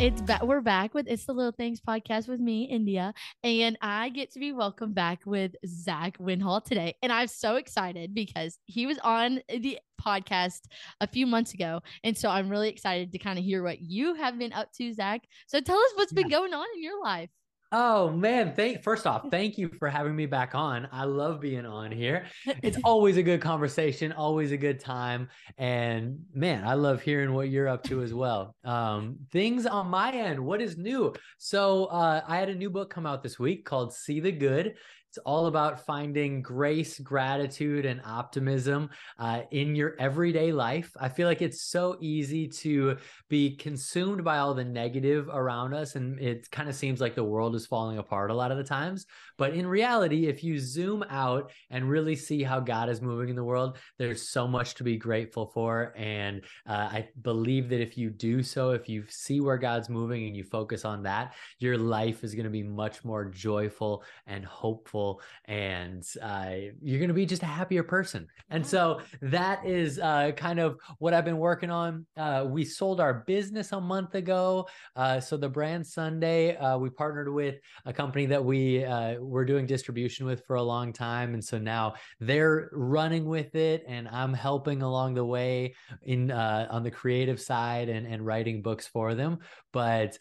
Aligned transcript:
It's 0.00 0.22
back. 0.22 0.44
We're 0.44 0.60
back 0.60 0.94
with 0.94 1.08
It's 1.08 1.24
the 1.24 1.32
Little 1.32 1.50
Things 1.50 1.80
podcast 1.80 2.28
with 2.28 2.38
me, 2.38 2.62
India, 2.62 3.12
and 3.42 3.76
I 3.82 4.10
get 4.10 4.30
to 4.30 4.38
be 4.38 4.52
welcomed 4.52 4.94
back 4.94 5.22
with 5.26 5.56
Zach 5.66 6.16
Windahl 6.18 6.64
today. 6.64 6.94
And 7.02 7.10
I'm 7.10 7.26
so 7.26 7.56
excited 7.56 8.14
because 8.14 8.60
he 8.66 8.86
was 8.86 9.00
on 9.00 9.40
the 9.48 9.80
podcast 10.00 10.60
a 11.00 11.08
few 11.08 11.26
months 11.26 11.52
ago. 11.52 11.80
And 12.04 12.16
so 12.16 12.30
I'm 12.30 12.48
really 12.48 12.68
excited 12.68 13.10
to 13.10 13.18
kind 13.18 13.40
of 13.40 13.44
hear 13.44 13.60
what 13.64 13.80
you 13.80 14.14
have 14.14 14.38
been 14.38 14.52
up 14.52 14.72
to, 14.74 14.94
Zach. 14.94 15.22
So 15.48 15.60
tell 15.60 15.76
us 15.76 15.90
what's 15.96 16.12
been 16.12 16.28
going 16.28 16.54
on 16.54 16.66
in 16.76 16.82
your 16.84 17.02
life. 17.02 17.30
Oh 17.70 18.10
man, 18.10 18.54
thank 18.54 18.82
first 18.82 19.06
off, 19.06 19.26
thank 19.30 19.58
you 19.58 19.68
for 19.78 19.90
having 19.90 20.16
me 20.16 20.24
back 20.24 20.54
on. 20.54 20.88
I 20.90 21.04
love 21.04 21.38
being 21.38 21.66
on 21.66 21.92
here. 21.92 22.24
It's 22.62 22.78
always 22.84 23.18
a 23.18 23.22
good 23.22 23.42
conversation, 23.42 24.10
always 24.12 24.52
a 24.52 24.56
good 24.56 24.80
time. 24.80 25.28
And 25.58 26.20
man, 26.32 26.66
I 26.66 26.74
love 26.74 27.02
hearing 27.02 27.34
what 27.34 27.50
you're 27.50 27.68
up 27.68 27.84
to 27.84 28.00
as 28.00 28.14
well. 28.14 28.54
Um, 28.64 29.18
things 29.30 29.66
on 29.66 29.88
my 29.88 30.10
end, 30.12 30.40
what 30.40 30.62
is 30.62 30.78
new? 30.78 31.12
So 31.36 31.86
uh, 31.86 32.22
I 32.26 32.38
had 32.38 32.48
a 32.48 32.54
new 32.54 32.70
book 32.70 32.88
come 32.88 33.04
out 33.04 33.22
this 33.22 33.38
week 33.38 33.66
called 33.66 33.92
See 33.92 34.20
the 34.20 34.32
Good. 34.32 34.76
All 35.24 35.46
about 35.46 35.84
finding 35.84 36.42
grace, 36.42 36.98
gratitude, 36.98 37.84
and 37.84 38.00
optimism 38.04 38.90
uh, 39.18 39.42
in 39.50 39.74
your 39.74 39.94
everyday 39.98 40.52
life. 40.52 40.90
I 41.00 41.08
feel 41.08 41.26
like 41.26 41.42
it's 41.42 41.70
so 41.70 41.96
easy 42.00 42.48
to 42.48 42.96
be 43.28 43.56
consumed 43.56 44.24
by 44.24 44.38
all 44.38 44.54
the 44.54 44.64
negative 44.64 45.28
around 45.28 45.74
us, 45.74 45.96
and 45.96 46.18
it 46.20 46.50
kind 46.50 46.68
of 46.68 46.74
seems 46.74 47.00
like 47.00 47.14
the 47.14 47.24
world 47.24 47.54
is 47.54 47.66
falling 47.66 47.98
apart 47.98 48.30
a 48.30 48.34
lot 48.34 48.50
of 48.50 48.58
the 48.58 48.64
times. 48.64 49.06
But 49.36 49.54
in 49.54 49.66
reality, 49.66 50.26
if 50.26 50.42
you 50.42 50.58
zoom 50.58 51.04
out 51.08 51.52
and 51.70 51.88
really 51.88 52.16
see 52.16 52.42
how 52.42 52.60
God 52.60 52.88
is 52.88 53.00
moving 53.00 53.28
in 53.28 53.36
the 53.36 53.44
world, 53.44 53.78
there's 53.98 54.30
so 54.30 54.48
much 54.48 54.74
to 54.74 54.84
be 54.84 54.96
grateful 54.96 55.46
for. 55.46 55.94
And 55.96 56.42
uh, 56.66 56.88
I 56.90 57.08
believe 57.22 57.68
that 57.68 57.80
if 57.80 57.96
you 57.96 58.10
do 58.10 58.42
so, 58.42 58.70
if 58.70 58.88
you 58.88 59.04
see 59.08 59.40
where 59.40 59.58
God's 59.58 59.88
moving 59.88 60.26
and 60.26 60.36
you 60.36 60.44
focus 60.44 60.84
on 60.84 61.02
that, 61.04 61.34
your 61.58 61.78
life 61.78 62.24
is 62.24 62.34
going 62.34 62.44
to 62.44 62.50
be 62.50 62.62
much 62.62 63.04
more 63.04 63.24
joyful 63.24 64.02
and 64.26 64.44
hopeful 64.44 65.07
and 65.46 66.04
uh, 66.22 66.50
you're 66.82 66.98
going 66.98 67.08
to 67.08 67.14
be 67.14 67.26
just 67.26 67.42
a 67.42 67.46
happier 67.46 67.82
person. 67.82 68.26
And 68.50 68.66
so 68.66 69.00
that 69.22 69.64
is 69.64 69.98
uh, 69.98 70.32
kind 70.36 70.58
of 70.58 70.78
what 70.98 71.14
I've 71.14 71.24
been 71.24 71.38
working 71.38 71.70
on. 71.70 72.06
Uh, 72.16 72.46
we 72.48 72.64
sold 72.64 73.00
our 73.00 73.24
business 73.26 73.72
a 73.72 73.80
month 73.80 74.14
ago. 74.14 74.68
Uh, 74.96 75.20
so 75.20 75.36
the 75.36 75.48
brand 75.48 75.86
Sunday, 75.86 76.56
uh, 76.56 76.78
we 76.78 76.90
partnered 76.90 77.32
with 77.32 77.56
a 77.84 77.92
company 77.92 78.26
that 78.26 78.44
we 78.44 78.84
uh, 78.84 79.14
were 79.20 79.44
doing 79.44 79.66
distribution 79.66 80.26
with 80.26 80.44
for 80.46 80.56
a 80.56 80.62
long 80.62 80.92
time. 80.92 81.34
And 81.34 81.44
so 81.44 81.58
now 81.58 81.94
they're 82.20 82.70
running 82.72 83.24
with 83.24 83.54
it 83.54 83.84
and 83.86 84.08
I'm 84.08 84.34
helping 84.34 84.82
along 84.82 85.14
the 85.14 85.24
way 85.24 85.74
in 86.02 86.30
on 86.30 86.82
the 86.82 86.90
creative 86.90 87.40
side 87.40 87.88
and, 87.88 88.06
and 88.06 88.24
writing 88.24 88.62
books 88.62 88.86
for 88.86 89.14
them. 89.14 89.38
But 89.72 90.18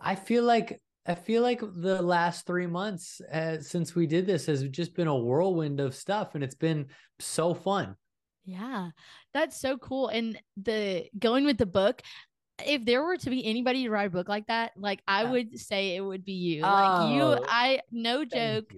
I 0.00 0.14
feel 0.14 0.44
like 0.44 0.80
I 1.06 1.14
feel 1.14 1.42
like 1.42 1.60
the 1.60 2.02
last 2.02 2.46
three 2.46 2.66
months 2.66 3.20
uh, 3.32 3.58
since 3.60 3.94
we 3.94 4.06
did 4.06 4.26
this 4.26 4.46
has 4.46 4.62
just 4.68 4.94
been 4.94 5.08
a 5.08 5.16
whirlwind 5.16 5.80
of 5.80 5.94
stuff, 5.94 6.34
and 6.34 6.44
it's 6.44 6.54
been 6.54 6.86
so 7.18 7.54
fun. 7.54 7.96
Yeah, 8.44 8.90
that's 9.32 9.60
so 9.60 9.76
cool. 9.76 10.08
And 10.08 10.40
the 10.56 11.06
going 11.18 11.44
with 11.44 11.58
the 11.58 11.66
book, 11.66 12.02
if 12.66 12.84
there 12.84 13.02
were 13.02 13.16
to 13.16 13.30
be 13.30 13.44
anybody 13.44 13.84
to 13.84 13.90
write 13.90 14.06
a 14.06 14.10
book 14.10 14.28
like 14.28 14.46
that, 14.46 14.72
like 14.76 15.00
I 15.06 15.24
would 15.24 15.58
say 15.58 15.96
it 15.96 16.00
would 16.00 16.24
be 16.24 16.32
you. 16.32 16.62
Like 16.62 17.14
you, 17.14 17.22
oh, 17.22 17.44
I 17.48 17.80
no 17.90 18.24
joke, 18.24 18.72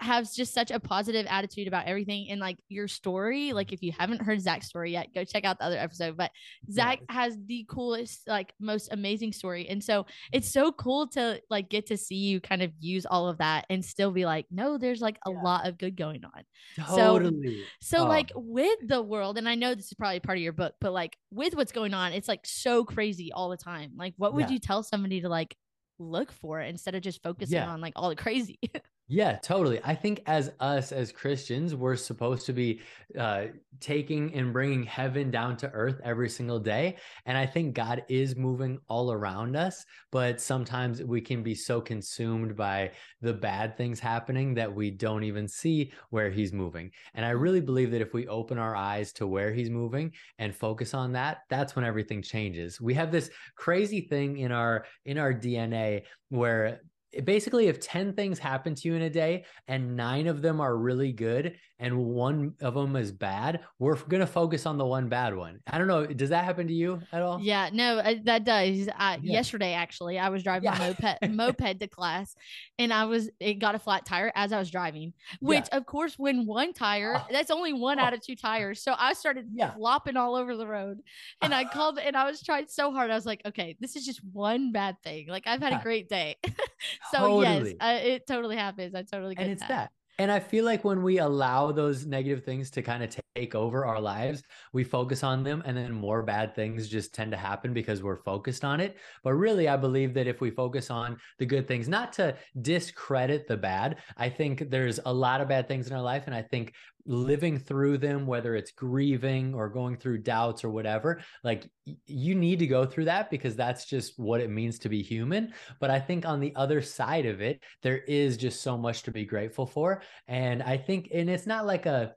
has 0.00 0.34
just 0.34 0.52
such 0.52 0.70
a 0.70 0.80
positive 0.80 1.26
attitude 1.28 1.68
about 1.68 1.86
everything. 1.86 2.28
And 2.30 2.40
like 2.40 2.58
your 2.68 2.88
story, 2.88 3.52
like 3.52 3.72
if 3.72 3.82
you 3.82 3.92
haven't 3.96 4.22
heard 4.22 4.40
Zach's 4.40 4.66
story 4.66 4.92
yet, 4.92 5.14
go 5.14 5.24
check 5.24 5.44
out 5.44 5.58
the 5.58 5.64
other 5.64 5.78
episode. 5.78 6.16
But 6.16 6.30
Zach 6.70 7.00
has 7.08 7.36
the 7.46 7.64
coolest, 7.68 8.26
like 8.26 8.52
most 8.60 8.92
amazing 8.92 9.32
story. 9.32 9.68
And 9.68 9.82
so 9.82 10.06
it's 10.32 10.50
so 10.50 10.72
cool 10.72 11.08
to 11.08 11.40
like 11.50 11.68
get 11.68 11.86
to 11.86 11.96
see 11.96 12.16
you 12.16 12.40
kind 12.40 12.62
of 12.62 12.72
use 12.80 13.06
all 13.06 13.28
of 13.28 13.38
that 13.38 13.66
and 13.70 13.84
still 13.84 14.10
be 14.10 14.24
like, 14.24 14.46
no, 14.50 14.78
there's 14.78 15.00
like 15.00 15.18
a 15.26 15.30
yeah. 15.30 15.42
lot 15.42 15.66
of 15.66 15.78
good 15.78 15.96
going 15.96 16.24
on. 16.24 16.42
Totally. 16.86 17.64
So, 17.80 17.98
so 17.98 18.04
oh. 18.04 18.08
like 18.08 18.32
with 18.34 18.78
the 18.86 19.02
world, 19.02 19.38
and 19.38 19.48
I 19.48 19.54
know 19.54 19.74
this 19.74 19.86
is 19.86 19.94
probably 19.94 20.20
part 20.20 20.38
of 20.38 20.42
your 20.42 20.52
book, 20.52 20.74
but 20.80 20.92
like 20.92 21.16
with 21.30 21.54
what's 21.54 21.72
going 21.72 21.94
on, 21.94 22.12
it's 22.12 22.28
like 22.28 22.40
so 22.44 22.84
crazy 22.84 23.25
all 23.32 23.48
the 23.48 23.56
time. 23.56 23.92
Like, 23.96 24.14
what 24.16 24.34
would 24.34 24.46
yeah. 24.46 24.54
you 24.54 24.58
tell 24.58 24.82
somebody 24.82 25.20
to 25.20 25.28
like 25.28 25.56
look 25.98 26.32
for 26.32 26.60
instead 26.60 26.94
of 26.94 27.02
just 27.02 27.22
focusing 27.22 27.56
yeah. 27.56 27.70
on 27.70 27.80
like 27.80 27.92
all 27.96 28.08
the 28.08 28.16
crazy? 28.16 28.58
Yeah, 29.08 29.36
totally. 29.36 29.78
I 29.84 29.94
think 29.94 30.20
as 30.26 30.50
us 30.58 30.90
as 30.90 31.12
Christians, 31.12 31.76
we're 31.76 31.94
supposed 31.94 32.44
to 32.46 32.52
be 32.52 32.80
uh, 33.16 33.46
taking 33.78 34.34
and 34.34 34.52
bringing 34.52 34.82
heaven 34.82 35.30
down 35.30 35.56
to 35.58 35.70
earth 35.70 36.00
every 36.02 36.28
single 36.28 36.58
day. 36.58 36.96
And 37.24 37.38
I 37.38 37.46
think 37.46 37.74
God 37.74 38.02
is 38.08 38.34
moving 38.34 38.80
all 38.88 39.12
around 39.12 39.54
us, 39.54 39.84
but 40.10 40.40
sometimes 40.40 41.04
we 41.04 41.20
can 41.20 41.44
be 41.44 41.54
so 41.54 41.80
consumed 41.80 42.56
by 42.56 42.90
the 43.20 43.32
bad 43.32 43.76
things 43.76 44.00
happening 44.00 44.54
that 44.54 44.74
we 44.74 44.90
don't 44.90 45.22
even 45.22 45.46
see 45.46 45.92
where 46.10 46.28
He's 46.28 46.52
moving. 46.52 46.90
And 47.14 47.24
I 47.24 47.30
really 47.30 47.60
believe 47.60 47.92
that 47.92 48.00
if 48.00 48.12
we 48.12 48.26
open 48.26 48.58
our 48.58 48.74
eyes 48.74 49.12
to 49.14 49.26
where 49.28 49.52
He's 49.52 49.70
moving 49.70 50.10
and 50.40 50.52
focus 50.52 50.94
on 50.94 51.12
that, 51.12 51.42
that's 51.48 51.76
when 51.76 51.84
everything 51.84 52.22
changes. 52.22 52.80
We 52.80 52.94
have 52.94 53.12
this 53.12 53.30
crazy 53.54 54.00
thing 54.00 54.38
in 54.38 54.50
our 54.50 54.84
in 55.04 55.16
our 55.16 55.32
DNA 55.32 56.02
where 56.30 56.80
basically 57.24 57.68
if 57.68 57.80
10 57.80 58.14
things 58.14 58.38
happen 58.38 58.74
to 58.74 58.88
you 58.88 58.94
in 58.94 59.02
a 59.02 59.10
day 59.10 59.44
and 59.68 59.96
nine 59.96 60.26
of 60.26 60.42
them 60.42 60.60
are 60.60 60.76
really 60.76 61.12
good 61.12 61.56
and 61.78 61.96
one 61.96 62.54
of 62.60 62.74
them 62.74 62.96
is 62.96 63.12
bad 63.12 63.60
we're 63.78 63.96
going 63.96 64.20
to 64.20 64.26
focus 64.26 64.66
on 64.66 64.78
the 64.78 64.84
one 64.84 65.08
bad 65.08 65.36
one 65.36 65.60
i 65.66 65.78
don't 65.78 65.86
know 65.86 66.06
does 66.06 66.30
that 66.30 66.44
happen 66.44 66.66
to 66.66 66.72
you 66.72 67.00
at 67.12 67.22
all 67.22 67.40
yeah 67.40 67.68
no 67.72 67.96
that 68.24 68.44
does 68.44 68.88
I, 68.96 69.18
yeah. 69.22 69.32
yesterday 69.32 69.72
actually 69.72 70.18
i 70.18 70.28
was 70.28 70.42
driving 70.46 70.64
yeah. 70.64 70.78
moped 70.78 71.30
moped 71.30 71.80
to 71.80 71.86
class 71.86 72.34
and 72.78 72.92
i 72.92 73.04
was 73.04 73.30
it 73.40 73.54
got 73.54 73.74
a 73.74 73.78
flat 73.78 74.06
tire 74.06 74.32
as 74.34 74.52
i 74.52 74.58
was 74.58 74.70
driving 74.70 75.12
which 75.40 75.66
yeah. 75.70 75.78
of 75.78 75.86
course 75.86 76.18
when 76.18 76.46
one 76.46 76.72
tire 76.72 77.16
oh. 77.16 77.26
that's 77.30 77.50
only 77.50 77.72
one 77.72 77.98
oh. 77.98 78.02
out 78.02 78.14
of 78.14 78.20
two 78.20 78.36
tires 78.36 78.82
so 78.82 78.94
i 78.98 79.12
started 79.12 79.48
flopping 79.76 80.16
all 80.16 80.34
over 80.34 80.56
the 80.56 80.66
road 80.66 80.98
and 81.42 81.54
i 81.54 81.64
called 81.72 81.98
and 81.98 82.16
i 82.16 82.24
was 82.24 82.42
trying 82.42 82.66
so 82.68 82.92
hard 82.92 83.10
i 83.10 83.14
was 83.14 83.26
like 83.26 83.42
okay 83.44 83.76
this 83.80 83.96
is 83.96 84.04
just 84.04 84.20
one 84.32 84.72
bad 84.72 84.96
thing 85.02 85.26
like 85.28 85.46
i've 85.46 85.60
had 85.60 85.72
a 85.72 85.80
great 85.82 86.08
day 86.08 86.36
so 87.10 87.18
totally. 87.18 87.70
yes, 87.70 87.74
uh, 87.80 87.98
it 88.02 88.26
totally 88.26 88.56
happens. 88.56 88.94
I 88.94 89.02
totally 89.02 89.34
get 89.34 89.44
and 89.44 89.52
it's 89.52 89.62
that. 89.62 89.68
that. 89.68 89.90
And 90.18 90.32
I 90.32 90.40
feel 90.40 90.64
like 90.64 90.82
when 90.82 91.02
we 91.02 91.18
allow 91.18 91.72
those 91.72 92.06
negative 92.06 92.42
things 92.42 92.70
to 92.70 92.82
kind 92.82 93.02
of 93.02 93.14
take 93.34 93.54
over 93.54 93.84
our 93.84 94.00
lives, 94.00 94.42
we 94.72 94.82
focus 94.82 95.22
on 95.22 95.42
them 95.42 95.62
and 95.66 95.76
then 95.76 95.92
more 95.92 96.22
bad 96.22 96.54
things 96.54 96.88
just 96.88 97.14
tend 97.14 97.32
to 97.32 97.36
happen 97.36 97.74
because 97.74 98.02
we're 98.02 98.22
focused 98.22 98.64
on 98.64 98.80
it. 98.80 98.96
But 99.22 99.34
really, 99.34 99.68
I 99.68 99.76
believe 99.76 100.14
that 100.14 100.26
if 100.26 100.40
we 100.40 100.50
focus 100.50 100.90
on 100.90 101.18
the 101.38 101.44
good 101.44 101.68
things, 101.68 101.86
not 101.86 102.14
to 102.14 102.34
discredit 102.62 103.46
the 103.46 103.58
bad, 103.58 103.98
I 104.16 104.30
think 104.30 104.70
there's 104.70 105.00
a 105.04 105.12
lot 105.12 105.42
of 105.42 105.48
bad 105.48 105.68
things 105.68 105.86
in 105.86 105.92
our 105.94 106.02
life. 106.02 106.22
And 106.26 106.34
I 106.34 106.42
think 106.42 106.72
living 107.06 107.58
through 107.58 107.98
them, 107.98 108.26
whether 108.26 108.56
it's 108.56 108.72
grieving 108.72 109.54
or 109.54 109.68
going 109.68 109.96
through 109.96 110.18
doubts 110.18 110.64
or 110.64 110.70
whatever, 110.70 111.20
like 111.44 111.68
you 112.06 112.34
need 112.34 112.58
to 112.58 112.66
go 112.66 112.84
through 112.84 113.04
that 113.04 113.30
because 113.30 113.54
that's 113.54 113.84
just 113.84 114.18
what 114.18 114.40
it 114.40 114.50
means 114.50 114.78
to 114.78 114.88
be 114.88 115.02
human. 115.02 115.52
But 115.78 115.90
I 115.90 116.00
think 116.00 116.26
on 116.26 116.40
the 116.40 116.54
other 116.56 116.82
side 116.82 117.26
of 117.26 117.40
it, 117.40 117.62
there 117.82 117.98
is 117.98 118.36
just 118.36 118.60
so 118.60 118.76
much 118.76 119.02
to 119.04 119.12
be 119.12 119.24
grateful 119.24 119.66
for. 119.66 120.02
And 120.28 120.62
I 120.62 120.76
think, 120.76 121.08
and 121.12 121.30
it's 121.30 121.46
not 121.46 121.66
like 121.66 121.86
a, 121.86 122.14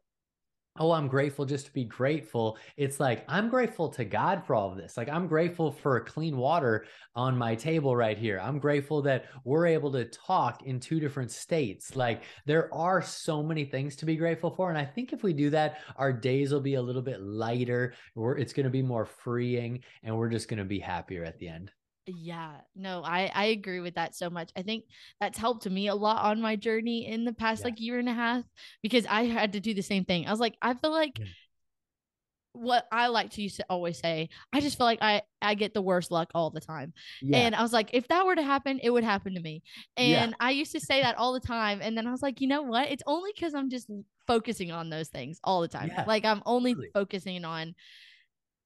oh, 0.79 0.91
I'm 0.91 1.07
grateful 1.07 1.45
just 1.45 1.65
to 1.65 1.73
be 1.73 1.83
grateful. 1.83 2.57
It's 2.77 2.99
like, 2.99 3.25
I'm 3.27 3.49
grateful 3.49 3.89
to 3.89 4.05
God 4.05 4.45
for 4.45 4.55
all 4.55 4.71
of 4.71 4.77
this. 4.77 4.95
Like, 4.95 5.09
I'm 5.09 5.27
grateful 5.27 5.71
for 5.71 5.99
clean 5.99 6.37
water 6.37 6.85
on 7.15 7.37
my 7.37 7.53
table 7.53 7.95
right 7.95 8.17
here. 8.17 8.39
I'm 8.41 8.59
grateful 8.59 9.01
that 9.01 9.25
we're 9.43 9.65
able 9.65 9.91
to 9.91 10.05
talk 10.05 10.63
in 10.63 10.79
two 10.79 10.99
different 10.99 11.31
states. 11.31 11.95
Like, 11.95 12.23
there 12.45 12.73
are 12.73 13.01
so 13.01 13.43
many 13.43 13.65
things 13.65 13.95
to 13.97 14.05
be 14.05 14.15
grateful 14.15 14.51
for. 14.51 14.69
And 14.69 14.77
I 14.77 14.85
think 14.85 15.11
if 15.11 15.21
we 15.21 15.33
do 15.33 15.49
that, 15.49 15.79
our 15.97 16.13
days 16.13 16.53
will 16.53 16.61
be 16.61 16.75
a 16.75 16.81
little 16.81 17.01
bit 17.01 17.21
lighter. 17.21 17.93
We're, 18.15 18.37
it's 18.37 18.53
going 18.53 18.65
to 18.65 18.69
be 18.69 18.81
more 18.81 19.05
freeing 19.05 19.81
and 20.03 20.17
we're 20.17 20.29
just 20.29 20.47
going 20.47 20.59
to 20.59 20.65
be 20.65 20.79
happier 20.79 21.25
at 21.25 21.39
the 21.39 21.49
end. 21.49 21.71
Yeah, 22.17 22.51
no, 22.75 23.03
I 23.03 23.31
I 23.33 23.45
agree 23.45 23.79
with 23.79 23.95
that 23.95 24.15
so 24.15 24.29
much. 24.29 24.51
I 24.55 24.61
think 24.61 24.85
that's 25.19 25.37
helped 25.37 25.69
me 25.69 25.87
a 25.87 25.95
lot 25.95 26.23
on 26.23 26.41
my 26.41 26.55
journey 26.55 27.07
in 27.07 27.25
the 27.25 27.33
past 27.33 27.61
yeah. 27.61 27.65
like 27.65 27.79
year 27.79 27.99
and 27.99 28.09
a 28.09 28.13
half 28.13 28.43
because 28.81 29.05
I 29.05 29.23
had 29.23 29.53
to 29.53 29.59
do 29.59 29.73
the 29.73 29.81
same 29.81 30.05
thing. 30.05 30.27
I 30.27 30.31
was 30.31 30.39
like, 30.39 30.55
I 30.61 30.73
feel 30.73 30.91
like 30.91 31.19
yeah. 31.19 31.25
what 32.53 32.85
I 32.91 33.07
like 33.07 33.31
to 33.31 33.41
used 33.41 33.57
to 33.57 33.65
always 33.69 33.99
say, 33.99 34.29
I 34.53 34.59
just 34.59 34.77
feel 34.77 34.85
like 34.85 35.01
I 35.01 35.21
I 35.41 35.55
get 35.55 35.73
the 35.73 35.81
worst 35.81 36.11
luck 36.11 36.31
all 36.33 36.49
the 36.49 36.61
time. 36.61 36.93
Yeah. 37.21 37.37
And 37.37 37.55
I 37.55 37.61
was 37.61 37.73
like, 37.73 37.89
if 37.93 38.07
that 38.07 38.25
were 38.25 38.35
to 38.35 38.43
happen, 38.43 38.79
it 38.81 38.89
would 38.89 39.03
happen 39.03 39.35
to 39.35 39.41
me. 39.41 39.61
And 39.97 40.35
I 40.39 40.51
used 40.51 40.71
to 40.71 40.79
say 40.79 41.01
that 41.01 41.17
all 41.17 41.33
the 41.33 41.39
time. 41.39 41.79
And 41.81 41.97
then 41.97 42.07
I 42.07 42.11
was 42.11 42.21
like, 42.21 42.41
you 42.41 42.47
know 42.47 42.63
what? 42.63 42.89
It's 42.89 43.03
only 43.05 43.31
because 43.35 43.53
I'm 43.53 43.69
just 43.69 43.89
focusing 44.27 44.71
on 44.71 44.89
those 44.89 45.09
things 45.09 45.39
all 45.43 45.61
the 45.61 45.67
time. 45.67 45.91
Like 46.07 46.25
I'm 46.25 46.41
only 46.45 46.73
really? 46.73 46.89
focusing 46.93 47.45
on 47.45 47.75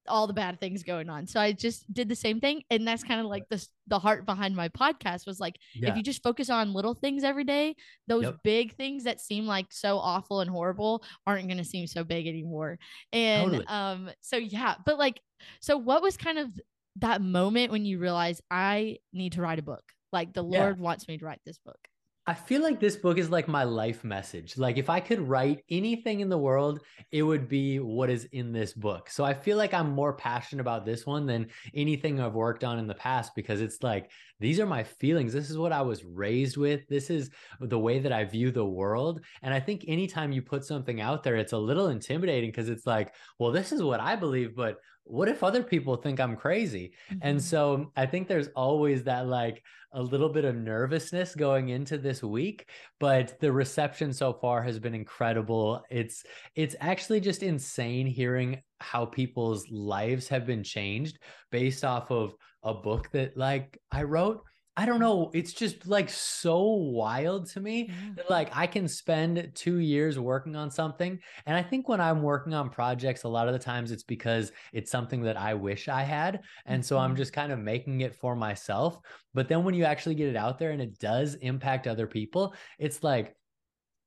all 0.08 0.28
the 0.28 0.34
bad 0.34 0.60
things 0.60 0.84
going 0.84 1.10
on. 1.10 1.28
So 1.28 1.40
I 1.40 1.52
just 1.52 1.92
did 1.94 2.10
the 2.10 2.16
same 2.16 2.40
thing. 2.40 2.64
And 2.70 2.88
that's 2.88 3.04
kind 3.04 3.20
of 3.20 3.28
like 3.28 3.44
the, 3.50 3.66
the 3.88 4.00
heart 4.00 4.26
behind 4.26 4.56
my 4.56 4.70
podcast 4.70 5.26
was 5.26 5.40
like, 5.40 5.56
yeah. 5.74 5.90
if 5.90 5.98
you 5.98 6.04
just 6.04 6.24
focus 6.24 6.50
on 6.50 6.74
little 6.74 6.94
things 6.94 7.24
every 7.24 7.44
day, 7.44 7.76
those 8.08 8.24
yep. 8.24 8.38
big 8.44 8.76
things 8.76 9.04
that 9.06 9.22
seem 9.22 9.46
like 9.46 9.68
so 9.70 9.98
awful 9.98 10.42
and 10.42 10.50
horrible 10.50 11.04
aren't 11.26 11.48
going 11.48 11.58
to 11.58 11.64
seem 11.64 11.88
so 11.88 12.04
big 12.04 12.28
anymore. 12.28 12.80
And, 13.12 13.52
totally. 13.52 13.68
um, 13.68 14.10
so 14.22 14.38
yeah, 14.38 14.76
but 14.86 14.98
like, 14.98 15.22
so 15.60 15.78
what 15.78 16.02
was 16.02 16.18
kind 16.18 16.38
of 16.38 16.50
that 16.98 17.22
moment 17.22 17.72
when 17.72 17.86
you 17.86 18.00
realize 18.00 18.42
I 18.52 18.98
need 19.12 19.34
to 19.34 19.42
write 19.42 19.60
a 19.60 19.64
book. 19.64 19.84
Like 20.12 20.34
the 20.34 20.44
Lord 20.44 20.78
yeah. 20.78 20.84
wants 20.84 21.08
me 21.08 21.18
to 21.18 21.26
write 21.26 21.42
this 21.46 21.58
book. 21.58 21.80
I 22.26 22.34
feel 22.34 22.62
like 22.62 22.80
this 22.80 22.96
book 22.96 23.18
is 23.18 23.30
like 23.30 23.50
my 23.50 23.66
life 23.66 24.06
message. 24.06 24.58
Like 24.58 24.78
if 24.78 24.90
I 24.90 25.02
could 25.02 25.20
write 25.20 25.62
anything 25.70 26.22
in 26.22 26.30
the 26.30 26.38
world, 26.38 26.80
it 27.12 27.22
would 27.22 27.50
be 27.50 27.80
what 27.80 28.10
is 28.10 28.30
in 28.32 28.54
this 28.54 28.72
book. 28.72 29.10
So 29.10 29.26
I 29.26 29.34
feel 29.34 29.58
like 29.58 29.74
I'm 29.74 29.90
more 29.90 30.14
passionate 30.14 30.62
about 30.62 30.86
this 30.86 31.06
one 31.06 31.26
than 31.26 31.48
anything 31.76 32.22
I've 32.22 32.34
worked 32.34 32.64
on 32.64 32.80
in 32.80 32.88
the 32.88 32.96
past 32.96 33.36
because 33.36 33.60
it's 33.60 33.84
like 33.84 34.10
these 34.44 34.60
are 34.60 34.66
my 34.66 34.84
feelings. 34.84 35.32
This 35.32 35.50
is 35.50 35.58
what 35.58 35.72
I 35.72 35.82
was 35.82 36.04
raised 36.04 36.58
with. 36.58 36.86
This 36.90 37.10
is 37.10 37.30
the 37.62 37.80
way 37.80 38.00
that 38.00 38.12
I 38.12 38.26
view 38.26 38.52
the 38.52 38.66
world. 38.66 39.22
And 39.42 39.54
I 39.54 39.60
think 39.62 39.86
anytime 39.88 40.34
you 40.34 40.42
put 40.42 40.66
something 40.66 41.00
out 41.00 41.24
there, 41.24 41.38
it's 41.38 41.54
a 41.54 41.58
little 41.58 41.88
intimidating 41.88 42.50
because 42.50 42.68
it's 42.68 42.86
like, 42.86 43.14
well, 43.40 43.52
this 43.52 43.72
is 43.72 43.82
what 43.82 44.02
I 44.02 44.18
believe, 44.18 44.54
but 44.54 44.78
what 45.06 45.30
if 45.30 45.44
other 45.44 45.64
people 45.64 45.96
think 45.96 46.20
I'm 46.20 46.36
crazy? 46.36 46.94
Mm-hmm. 47.10 47.20
And 47.22 47.42
so 47.42 47.92
I 47.96 48.06
think 48.06 48.28
there's 48.28 48.50
always 48.50 49.04
that 49.04 49.28
like 49.28 49.64
a 49.94 50.02
little 50.02 50.30
bit 50.30 50.44
of 50.44 50.56
nervousness 50.56 51.36
going 51.36 51.70
into 51.70 51.98
this 51.98 52.22
week, 52.22 52.70
but 53.00 53.40
the 53.40 53.52
reception 53.52 54.12
so 54.12 54.34
far 54.34 54.62
has 54.64 54.80
been 54.80 54.96
incredible. 54.96 55.84
It's 55.90 56.24
it's 56.56 56.76
actually 56.82 57.22
just 57.22 57.44
insane 57.44 58.08
hearing 58.08 58.62
how 58.84 59.06
people's 59.06 59.70
lives 59.72 60.28
have 60.28 60.46
been 60.46 60.64
changed 60.64 61.20
based 61.52 61.84
off 61.84 62.12
of 62.12 62.34
a 62.64 62.74
book 62.74 63.10
that 63.12 63.36
like 63.38 63.80
I 63.92 64.04
wrote 64.04 64.44
I 64.76 64.88
don't 64.88 65.00
know. 65.00 65.30
It's 65.36 65.54
just 65.54 65.86
like 65.86 66.10
so 66.10 66.64
wild 66.64 67.48
to 67.52 67.60
me 67.60 67.92
that 68.16 68.28
like 68.30 68.50
I 68.58 68.66
can 68.66 68.88
spend 68.88 69.52
two 69.54 69.78
years 69.78 70.18
working 70.18 70.56
on 70.56 70.72
something. 70.72 71.20
And 71.46 71.56
I 71.56 71.62
think 71.62 71.88
when 71.88 72.02
I'm 72.02 72.24
working 72.24 72.56
on 72.56 72.72
projects, 72.72 73.24
a 73.24 73.30
lot 73.30 73.48
of 73.48 73.54
the 73.54 73.60
times 73.60 73.92
it's 73.92 74.04
because 74.04 74.52
it's 74.72 74.90
something 74.90 75.22
that 75.24 75.38
I 75.38 75.54
wish 75.54 75.90
I 75.90 76.02
had. 76.02 76.42
And 76.66 76.84
so 76.84 76.98
I'm 76.98 77.12
mm-hmm. 77.12 77.18
just 77.18 77.34
kind 77.34 77.52
of 77.52 77.60
making 77.60 78.02
it 78.02 78.16
for 78.16 78.36
myself. 78.36 78.98
But 79.36 79.48
then 79.48 79.64
when 79.64 79.76
you 79.76 79.84
actually 79.84 80.16
get 80.16 80.30
it 80.30 80.36
out 80.36 80.58
there 80.58 80.72
and 80.72 80.82
it 80.82 80.98
does 80.98 81.36
impact 81.36 81.86
other 81.86 82.08
people, 82.08 82.56
it's 82.80 83.04
like, 83.04 83.36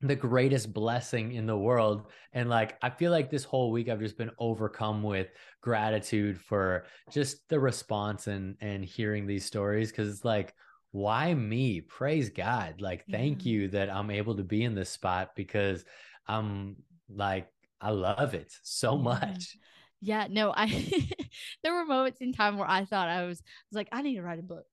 the 0.06 0.16
greatest 0.16 0.72
blessing 0.72 1.32
in 1.32 1.46
the 1.46 1.56
world. 1.56 2.06
And 2.32 2.48
like 2.48 2.76
i 2.82 2.90
feel 2.90 3.10
like 3.10 3.30
this 3.30 3.44
whole 3.44 3.70
week 3.70 3.88
i've 3.88 4.00
just 4.00 4.18
been 4.18 4.30
overcome 4.38 5.02
with 5.02 5.28
gratitude 5.62 6.38
for 6.40 6.84
just 7.10 7.48
the 7.48 7.58
response 7.58 8.26
and 8.26 8.56
and 8.60 8.84
hearing 8.84 9.26
these 9.26 9.44
stories 9.44 9.90
because 9.90 10.08
it's 10.08 10.24
like 10.24 10.54
why 10.92 11.34
me? 11.34 11.82
Praise 11.82 12.30
god. 12.30 12.80
Like 12.80 13.04
thank 13.10 13.44
you 13.44 13.68
that 13.68 13.90
i'm 13.90 14.10
able 14.10 14.36
to 14.36 14.44
be 14.44 14.62
in 14.62 14.74
this 14.74 14.90
spot 14.90 15.30
because 15.34 15.84
i'm 16.26 16.76
like 17.08 17.48
i 17.80 17.90
love 17.90 18.34
it 18.34 18.52
so 18.62 18.96
yeah. 18.96 19.02
much. 19.02 19.56
Yeah 20.00 20.26
no 20.30 20.52
i 20.54 20.66
there 21.62 21.74
were 21.74 21.84
moments 21.84 22.20
in 22.20 22.32
time 22.32 22.58
where 22.58 22.68
i 22.68 22.84
thought 22.84 23.08
i 23.08 23.24
was, 23.24 23.40
I 23.40 23.64
was 23.70 23.76
like 23.76 23.88
i 23.92 24.02
need 24.02 24.16
to 24.16 24.22
write 24.22 24.38
a 24.38 24.42
book 24.42 24.66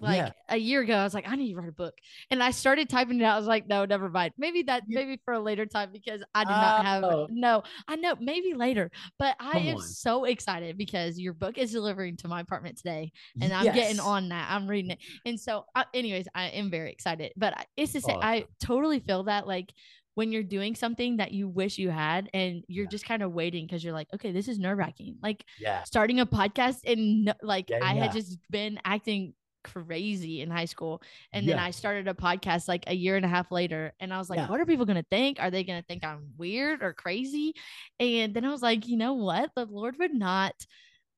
like 0.00 0.16
yeah. 0.16 0.30
a 0.48 0.56
year 0.56 0.80
ago, 0.80 0.94
I 0.94 1.04
was 1.04 1.12
like, 1.12 1.28
I 1.28 1.36
need 1.36 1.52
to 1.52 1.56
write 1.56 1.68
a 1.68 1.72
book. 1.72 1.94
And 2.30 2.42
I 2.42 2.50
started 2.50 2.88
typing 2.88 3.20
it 3.20 3.24
out. 3.24 3.34
I 3.34 3.38
was 3.38 3.46
like, 3.46 3.68
no, 3.68 3.84
never 3.84 4.08
mind. 4.08 4.32
Maybe 4.38 4.62
that, 4.64 4.84
maybe 4.88 5.20
for 5.24 5.34
a 5.34 5.40
later 5.40 5.66
time 5.66 5.90
because 5.92 6.22
I 6.34 6.44
do 6.44 6.50
not 6.50 6.84
have, 6.86 7.04
oh. 7.04 7.28
no, 7.30 7.62
I 7.86 7.96
know, 7.96 8.14
maybe 8.18 8.54
later. 8.54 8.90
But 9.18 9.36
I 9.38 9.52
Come 9.52 9.62
am 9.62 9.76
on. 9.76 9.82
so 9.82 10.24
excited 10.24 10.78
because 10.78 11.18
your 11.18 11.34
book 11.34 11.58
is 11.58 11.72
delivering 11.72 12.16
to 12.18 12.28
my 12.28 12.40
apartment 12.40 12.78
today 12.78 13.12
and 13.40 13.52
I'm 13.52 13.72
getting 13.74 14.00
on 14.00 14.30
that. 14.30 14.50
I'm 14.50 14.66
reading 14.66 14.92
it. 14.92 14.98
And 15.26 15.38
so, 15.38 15.66
uh, 15.74 15.84
anyways, 15.92 16.26
I 16.34 16.46
am 16.46 16.70
very 16.70 16.90
excited. 16.90 17.32
But 17.36 17.66
it's 17.76 17.92
to 17.92 18.00
say, 18.00 18.14
oh. 18.14 18.20
I 18.20 18.46
totally 18.62 19.00
feel 19.00 19.24
that 19.24 19.46
like, 19.46 19.72
when 20.14 20.32
you're 20.32 20.42
doing 20.42 20.74
something 20.74 21.18
that 21.18 21.32
you 21.32 21.48
wish 21.48 21.78
you 21.78 21.88
had 21.88 22.28
and 22.34 22.64
you're 22.68 22.84
yeah. 22.84 22.90
just 22.90 23.06
kind 23.06 23.22
of 23.22 23.32
waiting 23.32 23.64
because 23.64 23.82
you're 23.82 23.94
like, 23.94 24.08
okay, 24.12 24.32
this 24.32 24.48
is 24.48 24.58
nerve 24.58 24.76
wracking. 24.76 25.16
Like 25.22 25.44
yeah. 25.58 25.82
starting 25.84 26.20
a 26.20 26.26
podcast 26.26 26.78
and 26.84 27.32
like 27.42 27.70
yeah, 27.70 27.78
I 27.82 27.94
had 27.94 28.12
just 28.12 28.38
been 28.50 28.78
acting 28.84 29.34
crazy 29.62 30.40
in 30.40 30.50
high 30.50 30.64
school. 30.64 31.02
And 31.32 31.46
yeah. 31.46 31.54
then 31.54 31.62
I 31.62 31.70
started 31.70 32.08
a 32.08 32.14
podcast 32.14 32.68
like 32.68 32.84
a 32.86 32.94
year 32.94 33.16
and 33.16 33.24
a 33.24 33.28
half 33.28 33.50
later. 33.50 33.92
And 34.00 34.12
I 34.12 34.18
was 34.18 34.30
like, 34.30 34.38
yeah. 34.38 34.48
what 34.48 34.60
are 34.60 34.66
people 34.66 34.86
going 34.86 35.02
to 35.02 35.06
think? 35.10 35.38
Are 35.40 35.50
they 35.50 35.64
going 35.64 35.80
to 35.80 35.86
think 35.86 36.04
I'm 36.04 36.28
weird 36.36 36.82
or 36.82 36.92
crazy? 36.92 37.54
And 37.98 38.34
then 38.34 38.44
I 38.44 38.50
was 38.50 38.62
like, 38.62 38.86
you 38.86 38.96
know 38.96 39.14
what? 39.14 39.50
The 39.54 39.66
Lord 39.66 39.96
would 39.98 40.14
not 40.14 40.54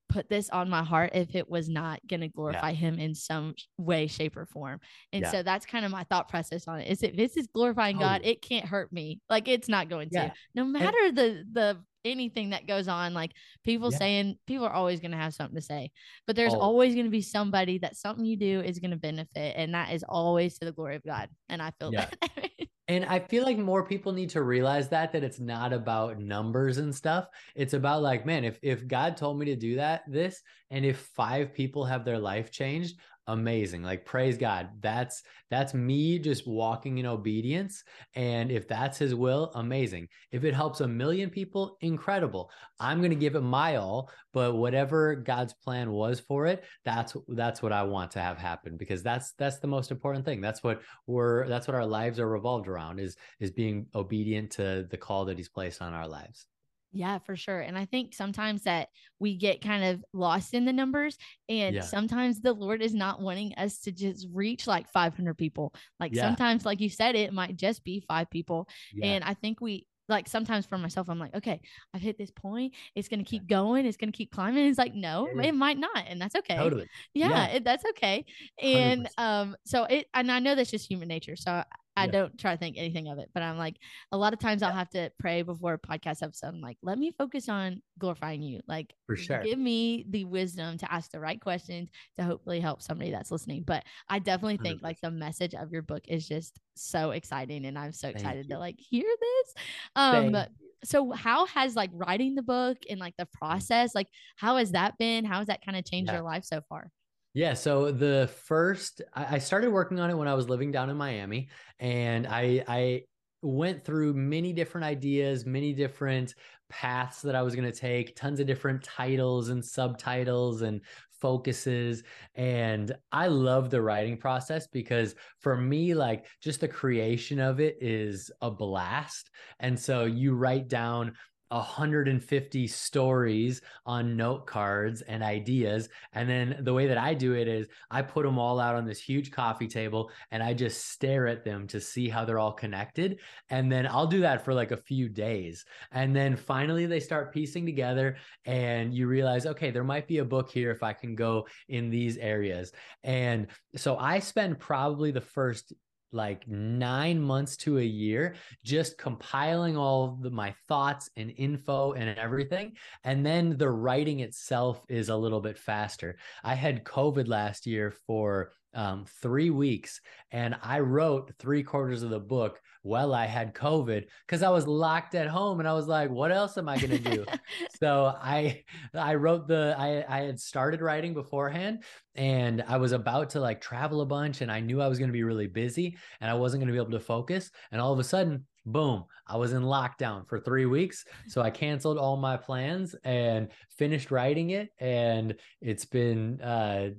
put 0.09 0.29
this 0.29 0.51
on 0.51 0.69
my 0.69 0.83
heart 0.83 1.11
if 1.15 1.35
it 1.35 1.49
was 1.49 1.69
not 1.69 1.99
going 2.07 2.21
to 2.21 2.29
glorify 2.29 2.71
yeah. 2.71 2.77
him 2.77 2.99
in 2.99 3.15
some 3.15 3.55
way 3.79 4.07
shape 4.07 4.37
or 4.37 4.45
form 4.45 4.79
and 5.13 5.23
yeah. 5.23 5.31
so 5.31 5.43
that's 5.43 5.65
kind 5.65 5.87
of 5.87 5.91
my 5.91 6.05
thought 6.05 6.29
process 6.29 6.69
on 6.69 6.81
it 6.81 6.89
is 6.89 7.03
if 7.03 7.17
this 7.17 7.37
is 7.37 7.49
glorifying 7.55 7.99
god 7.99 8.21
oh. 8.23 8.29
it 8.29 8.43
can't 8.43 8.67
hurt 8.67 8.93
me 8.93 9.21
like 9.31 9.49
it's 9.49 9.69
not 9.69 9.89
going 9.89 10.11
to 10.11 10.31
no 10.55 10.65
matter 10.65 10.99
and- 11.07 11.17
the 11.17 11.45
the 11.53 11.79
anything 12.05 12.51
that 12.51 12.67
goes 12.67 12.89
on 12.89 13.15
like 13.15 13.33
people 13.65 13.91
yeah. 13.93 13.99
saying 13.99 14.37
people 14.47 14.67
are 14.67 14.73
always 14.73 15.01
going 15.01 15.11
to 15.11 15.17
have 15.17 15.35
something 15.35 15.57
to 15.57 15.63
say 15.63 15.91
but 16.27 16.37
there's 16.37 16.55
oh. 16.55 16.59
always 16.59 16.95
going 16.95 17.07
to 17.07 17.11
be 17.11 17.23
somebody 17.23 17.79
that 17.79 17.97
something 17.97 18.25
you 18.25 18.37
do 18.37 18.61
is 18.61 18.79
going 18.79 18.91
to 18.91 18.97
benefit 18.97 19.55
and 19.57 19.75
that 19.75 19.93
is 19.93 20.05
always 20.09 20.59
to 20.59 20.65
the 20.65 20.73
glory 20.73 20.97
of 20.97 21.03
god 21.05 21.29
and 21.49 21.63
i 21.63 21.71
feel 21.79 21.93
yeah. 21.93 22.09
that 22.21 22.51
and 22.89 23.05
i 23.05 23.19
feel 23.19 23.45
like 23.45 23.59
more 23.59 23.87
people 23.87 24.13
need 24.13 24.31
to 24.31 24.43
realize 24.43 24.89
that 24.89 25.13
that 25.13 25.23
it's 25.23 25.41
not 25.41 25.73
about 25.73 26.19
numbers 26.19 26.79
and 26.79 26.95
stuff 26.95 27.27
it's 27.55 27.75
about 27.75 28.03
like 28.03 28.27
man 28.27 28.45
if 28.45 28.59
if 28.63 28.87
god 28.87 29.17
told 29.17 29.39
me 29.39 29.47
to 29.47 29.57
do 29.57 29.77
that 29.77 30.03
this 30.09 30.43
and 30.71 30.85
if 30.85 30.99
five 31.15 31.53
people 31.53 31.85
have 31.85 32.05
their 32.05 32.19
life 32.19 32.51
changed 32.51 32.97
amazing 33.29 33.83
like 33.83 34.05
praise 34.05 34.37
god 34.37 34.69
that's 34.81 35.23
that's 35.51 35.75
me 35.75 36.19
just 36.19 36.47
walking 36.47 36.99
in 36.99 37.07
obedience 37.07 37.85
and 38.15 38.51
if 38.51 38.67
that's 38.67 38.99
his 38.99 39.15
will 39.15 39.51
amazing. 39.55 40.09
If 40.31 40.45
it 40.45 40.55
helps 40.55 40.81
a 40.81 40.89
million 40.89 41.31
people 41.31 41.77
incredible. 41.81 42.51
I'm 42.81 42.99
going 42.99 43.11
to 43.11 43.17
give 43.17 43.35
it 43.35 43.43
my 43.43 43.77
all 43.77 44.11
but 44.33 44.55
whatever 44.55 45.15
god's 45.15 45.53
plan 45.53 45.93
was 45.93 46.21
for 46.21 46.47
it 46.47 46.65
that's 46.85 47.17
that's 47.29 47.63
what 47.63 47.73
i 47.73 47.83
want 47.83 48.11
to 48.13 48.21
have 48.21 48.39
happen 48.39 48.77
because 48.77 49.03
that's 49.03 49.33
that's 49.33 49.59
the 49.59 49.67
most 49.67 49.91
important 49.91 50.25
thing. 50.25 50.41
That's 50.41 50.63
what 50.63 50.83
we're 51.07 51.49
that's 51.49 51.67
what 51.67 51.75
our 51.75 51.87
lives 51.87 52.19
are 52.19 52.29
revolved 52.29 52.69
around 52.69 52.99
is 52.99 53.17
is 53.41 53.51
being 53.51 53.87
obedient 53.95 54.51
to 54.53 54.87
the 54.91 54.97
call 54.97 55.25
that 55.27 55.37
he's 55.37 55.49
placed 55.49 55.83
on 55.83 55.93
our 55.93 56.09
lives 56.09 56.47
yeah, 56.93 57.19
for 57.19 57.37
sure. 57.37 57.61
And 57.61 57.77
I 57.77 57.87
think 57.87 58.15
sometimes 58.15 58.65
that 58.65 58.89
we 59.19 59.37
get 59.37 59.63
kind 59.63 59.85
of 59.85 60.05
lost 60.13 60.55
in 60.55 60.65
the 60.65 60.73
numbers, 60.73 61.17
and 61.49 61.77
yeah. 61.77 61.83
sometimes 61.83 62.41
the 62.41 62.53
Lord 62.53 62.83
is 62.83 62.95
not 62.95 63.21
wanting 63.21 63.55
us 63.55 63.81
to 63.81 63.93
just 63.93 64.27
reach 64.33 64.67
like 64.67 64.89
500 64.91 65.37
people. 65.37 65.75
Like 65.99 66.15
yeah. 66.15 66.23
sometimes, 66.23 66.65
like 66.65 66.81
you 66.81 66.91
said, 66.91 67.15
it 67.15 67.33
might 67.33 67.57
just 67.57 67.83
be 67.85 68.05
five 68.07 68.31
people. 68.31 68.69
Yeah. 68.93 69.07
And 69.07 69.25
I 69.25 69.35
think 69.35 69.61
we, 69.61 69.87
like 70.09 70.29
sometimes 70.29 70.67
for 70.67 70.77
myself, 70.77 71.09
I'm 71.09 71.19
like, 71.19 71.35
okay, 71.35 71.61
I've 71.95 72.03
hit 72.03 72.19
this 72.19 72.31
point. 72.31 72.75
It's 72.95 73.09
gonna 73.09 73.25
keep 73.25 73.47
going. 73.47 73.87
It's 73.87 73.97
gonna 73.97 74.13
keep 74.13 74.31
climbing. 74.31 74.67
It's 74.67 74.79
like, 74.79 74.95
no, 74.95 75.29
it 75.43 75.55
might 75.55 75.79
not, 75.79 76.05
and 76.07 76.21
that's 76.21 76.35
okay. 76.37 76.57
Totally. 76.57 76.89
Yeah, 77.15 77.31
yeah. 77.31 77.47
It, 77.47 77.65
that's 77.65 77.85
okay. 77.91 78.27
And 78.61 79.09
100%. 79.19 79.23
um, 79.23 79.57
so 79.65 79.85
it, 79.85 80.07
and 80.13 80.31
I 80.31 80.41
know 80.41 80.55
that's 80.55 80.71
just 80.71 80.91
human 80.91 81.09
nature. 81.09 81.37
So 81.37 81.63
I 81.97 82.07
yeah. 82.07 82.11
don't 82.11 82.39
try 82.39 82.53
to 82.53 82.59
think 82.59 82.77
anything 82.79 83.09
of 83.09 83.19
it, 83.19 83.31
but 83.35 83.43
I'm 83.43 83.59
like, 83.59 83.77
a 84.13 84.17
lot 84.17 84.33
of 84.33 84.39
times. 84.39 84.63
I'll 84.63 84.73
have 84.73 84.91
to 84.91 85.11
pray 85.19 85.43
before 85.43 85.75
a 85.75 85.79
podcast 85.79 86.23
episode. 86.23 86.49
I'm 86.49 86.61
like, 86.61 86.79
let 86.83 86.99
me 86.99 87.13
focus 87.17 87.49
on 87.49 87.83
glorifying 87.99 88.43
you. 88.43 88.61
Like, 88.67 88.95
for 89.07 89.17
sure, 89.17 89.43
give 89.43 89.59
me 89.59 90.07
the 90.09 90.25
wisdom 90.25 90.79
to 90.79 90.93
ask 90.93 91.11
the 91.11 91.21
right 91.21 91.41
questions 91.41 91.91
to 92.17 92.23
hopefully 92.23 92.61
help 92.61 92.83
somebody 92.83 93.11
that's 93.11 93.31
listening. 93.31 93.65
But 93.67 93.85
I 94.09 94.19
definitely 94.19 94.59
think 94.59 94.81
100%. 94.81 94.85
like 94.85 95.01
the 95.03 95.11
message 95.11 95.55
of 95.55 95.71
your 95.73 95.83
book 95.83 96.03
is 96.09 96.27
just 96.27 96.59
so 96.75 97.11
exciting, 97.11 97.67
and 97.67 97.79
I'm 97.79 97.93
so 97.93 98.09
excited 98.09 98.49
to 98.49 98.59
like 98.59 98.77
hear 98.79 99.05
this. 99.05 99.55
Um, 99.97 100.33
Thank 100.33 100.49
so 100.85 101.13
how 101.13 101.47
has 101.47 101.77
like 101.77 101.91
writing 101.93 102.35
the 102.35 102.43
book 102.43 102.79
and 102.91 102.99
like 102.99 103.15
the 103.17 103.27
mm. 103.27 103.33
process, 103.33 103.95
like 103.95 104.09
how 104.37 104.57
has 104.57 104.73
that 104.73 104.99
been? 104.99 105.25
How 105.25 105.39
has 105.39 105.47
that 105.47 105.65
kind 105.65 105.77
of 105.77 105.85
changed 105.85 106.11
yeah. 106.11 106.17
your 106.17 106.25
life 106.25 106.45
so 106.45 106.61
far? 106.69 106.91
Yeah. 107.35 107.55
So 107.55 107.91
the 107.91 108.31
first, 108.45 109.01
I 109.15 109.39
started 109.39 109.71
working 109.71 109.99
on 110.01 110.11
it 110.11 110.17
when 110.17 110.29
I 110.29 110.35
was 110.35 110.49
living 110.49 110.71
down 110.71 110.91
in 110.91 110.97
Miami, 110.97 111.49
and 111.79 112.27
I 112.27 112.63
I 112.69 113.03
went 113.41 113.85
through 113.85 114.15
many 114.15 114.53
different 114.53 114.85
ideas, 114.85 115.47
many 115.47 115.73
different 115.73 116.35
paths 116.69 117.23
that 117.23 117.35
I 117.35 117.43
was 117.43 117.55
going 117.55 117.71
to 117.71 117.77
take, 117.77 118.15
tons 118.17 118.39
of 118.39 118.47
different 118.47 118.83
titles 118.85 119.49
and 119.49 119.65
subtitles 119.65 120.63
and 120.63 120.81
focuses 121.23 122.03
and 122.35 122.93
I 123.13 123.29
love 123.29 123.71
the 123.71 123.81
writing 123.81 124.17
process 124.17 124.67
because 124.67 125.15
for 125.39 125.57
me 125.57 125.95
like 125.95 126.27
just 126.41 126.61
the 126.61 126.67
creation 126.67 127.39
of 127.39 127.61
it 127.61 127.77
is 127.81 128.29
a 128.41 128.51
blast 128.51 129.31
and 129.61 129.79
so 129.79 130.05
you 130.05 130.35
write 130.35 130.67
down 130.67 131.13
150 131.53 132.67
stories 132.67 133.61
on 133.85 134.17
note 134.17 134.47
cards 134.47 135.03
and 135.03 135.23
ideas. 135.23 135.89
And 136.13 136.29
then 136.29 136.57
the 136.61 136.73
way 136.73 136.87
that 136.87 136.99
I 136.99 137.15
do 137.15 137.35
it 137.35 137.49
is 137.49 137.69
I 137.91 138.03
put 138.03 138.25
them 138.25 138.39
all 138.39 138.59
out 138.59 138.75
on 138.75 138.87
this 138.87 139.01
huge 139.01 139.31
coffee 139.31 139.69
table 139.69 140.11
and 140.31 140.43
I 140.43 140.55
just 140.55 140.89
stare 140.91 141.27
at 141.27 141.45
them 141.45 141.67
to 141.69 141.81
see 141.81 142.09
how 142.09 142.25
they're 142.25 142.39
all 142.39 142.53
connected. 142.53 143.21
And 143.51 143.71
then 143.71 143.87
I'll 143.87 144.07
do 144.07 144.21
that 144.21 144.45
for 144.45 144.55
like 144.55 144.71
a 144.71 144.77
few 144.77 145.09
days. 145.09 145.65
And 145.91 146.15
then 146.17 146.37
finally 146.37 146.87
they 146.87 147.01
start 147.01 147.33
piecing 147.33 147.67
together 147.67 148.17
and 148.47 148.95
you 148.95 149.07
realize, 149.07 149.47
okay, 149.47 149.71
there 149.71 149.85
might 149.85 150.09
be 150.09 150.19
a 150.19 150.25
book 150.25 150.51
here 150.51 150.71
if 150.71 150.83
I 150.83 150.93
can 150.93 151.15
go 151.15 151.47
in 151.69 151.91
these 151.91 152.17
areas. 152.17 152.73
And 153.05 153.49
so 153.77 153.97
I 153.97 154.19
spend 154.19 154.59
probably 154.59 155.11
the 155.11 155.21
first 155.21 155.73
like 156.13 156.47
nine 156.47 157.21
months 157.21 157.57
to 157.59 157.79
a 157.79 157.83
year 157.83 158.35
just 158.65 158.99
compiling 158.99 159.77
all 159.77 160.19
the, 160.21 160.31
my 160.31 160.55
thoughts 160.69 161.11
and 161.17 161.33
info 161.37 161.93
and 161.93 162.19
everything. 162.19 162.73
And 163.05 163.25
then 163.25 163.57
the 163.57 163.71
writing 163.71 164.21
itself 164.21 164.83
is 164.89 165.09
a 165.09 165.17
little 165.17 165.41
bit 165.41 165.59
faster. 165.59 166.17
I 166.45 166.55
had 166.55 166.85
covid 166.85 167.29
last 167.29 167.67
year 167.67 167.93
for 168.07 168.53
um, 168.75 169.05
three 169.21 169.51
weeks 169.51 170.01
and 170.31 170.57
I 170.63 170.81
wrote 170.81 171.33
three 171.39 171.63
quarters 171.63 172.03
of 172.03 172.11
the 172.11 172.21
book 172.21 172.61
while 172.83 173.15
I 173.15 173.27
had 173.27 173.55
COVID 173.55 174.07
because 174.27 174.43
I 174.43 174.51
was 174.51 174.67
locked 174.67 175.15
at 175.15 175.29
home 175.29 175.61
and 175.61 175.69
I 175.69 175.73
was 175.73 175.87
like, 175.87 176.11
what 176.11 176.33
else 176.33 176.59
am 176.59 176.69
I 176.69 176.79
going 176.79 177.03
to 177.03 177.11
do? 177.11 177.25
so 177.79 178.15
I, 178.21 178.65
I 178.95 179.15
wrote 179.15 179.47
the, 179.47 179.77
I, 179.79 180.05
I 180.09 180.23
had 180.23 180.41
started 180.41 180.81
writing 180.81 181.15
beforehand 181.15 181.85
and 182.15 182.65
I 182.67 182.79
was 182.79 182.93
about 182.93 183.31
to 183.31 183.41
like 183.41 183.61
travel 183.61 184.01
a 184.01 184.07
bunch 184.07 184.41
and 184.41 184.51
I 184.51 184.61
knew 184.61 184.81
I 184.81 184.89
was 184.89 184.99
going 184.99 185.11
to 185.11 185.13
be 185.13 185.23
really 185.23 185.47
busy 185.47 185.97
and 186.21 186.31
I 186.31 186.35
wasn't 186.35 186.61
going 186.61 186.69
to 186.69 186.73
be 186.73 186.83
able 186.83 186.99
to 186.99 187.05
focus. 187.05 187.51
And 187.71 187.81
all 187.81 187.93
of 187.93 187.99
a 187.99 188.05
sudden, 188.05 188.47
boom, 188.67 189.05
I 189.27 189.37
was 189.37 189.53
in 189.53 189.63
lockdown 189.63 190.27
for 190.29 190.39
three 190.41 190.67
weeks. 190.67 191.05
So 191.29 191.43
I 191.43 191.51
canceled 191.51 191.99
all 191.99 192.17
my 192.17 192.37
plans 192.37 192.95
and 193.05 193.49
finished 193.77 194.11
writing 194.11 194.51
it. 194.51 194.71
And 194.79 195.35
it's 195.61 195.85
been, 195.85 196.41
uh, 196.41 196.91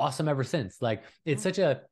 awesome 0.00 0.28
ever 0.28 0.44
since. 0.44 0.78
Like 0.80 1.04
it's 1.24 1.42
such 1.42 1.58
a 1.58 1.82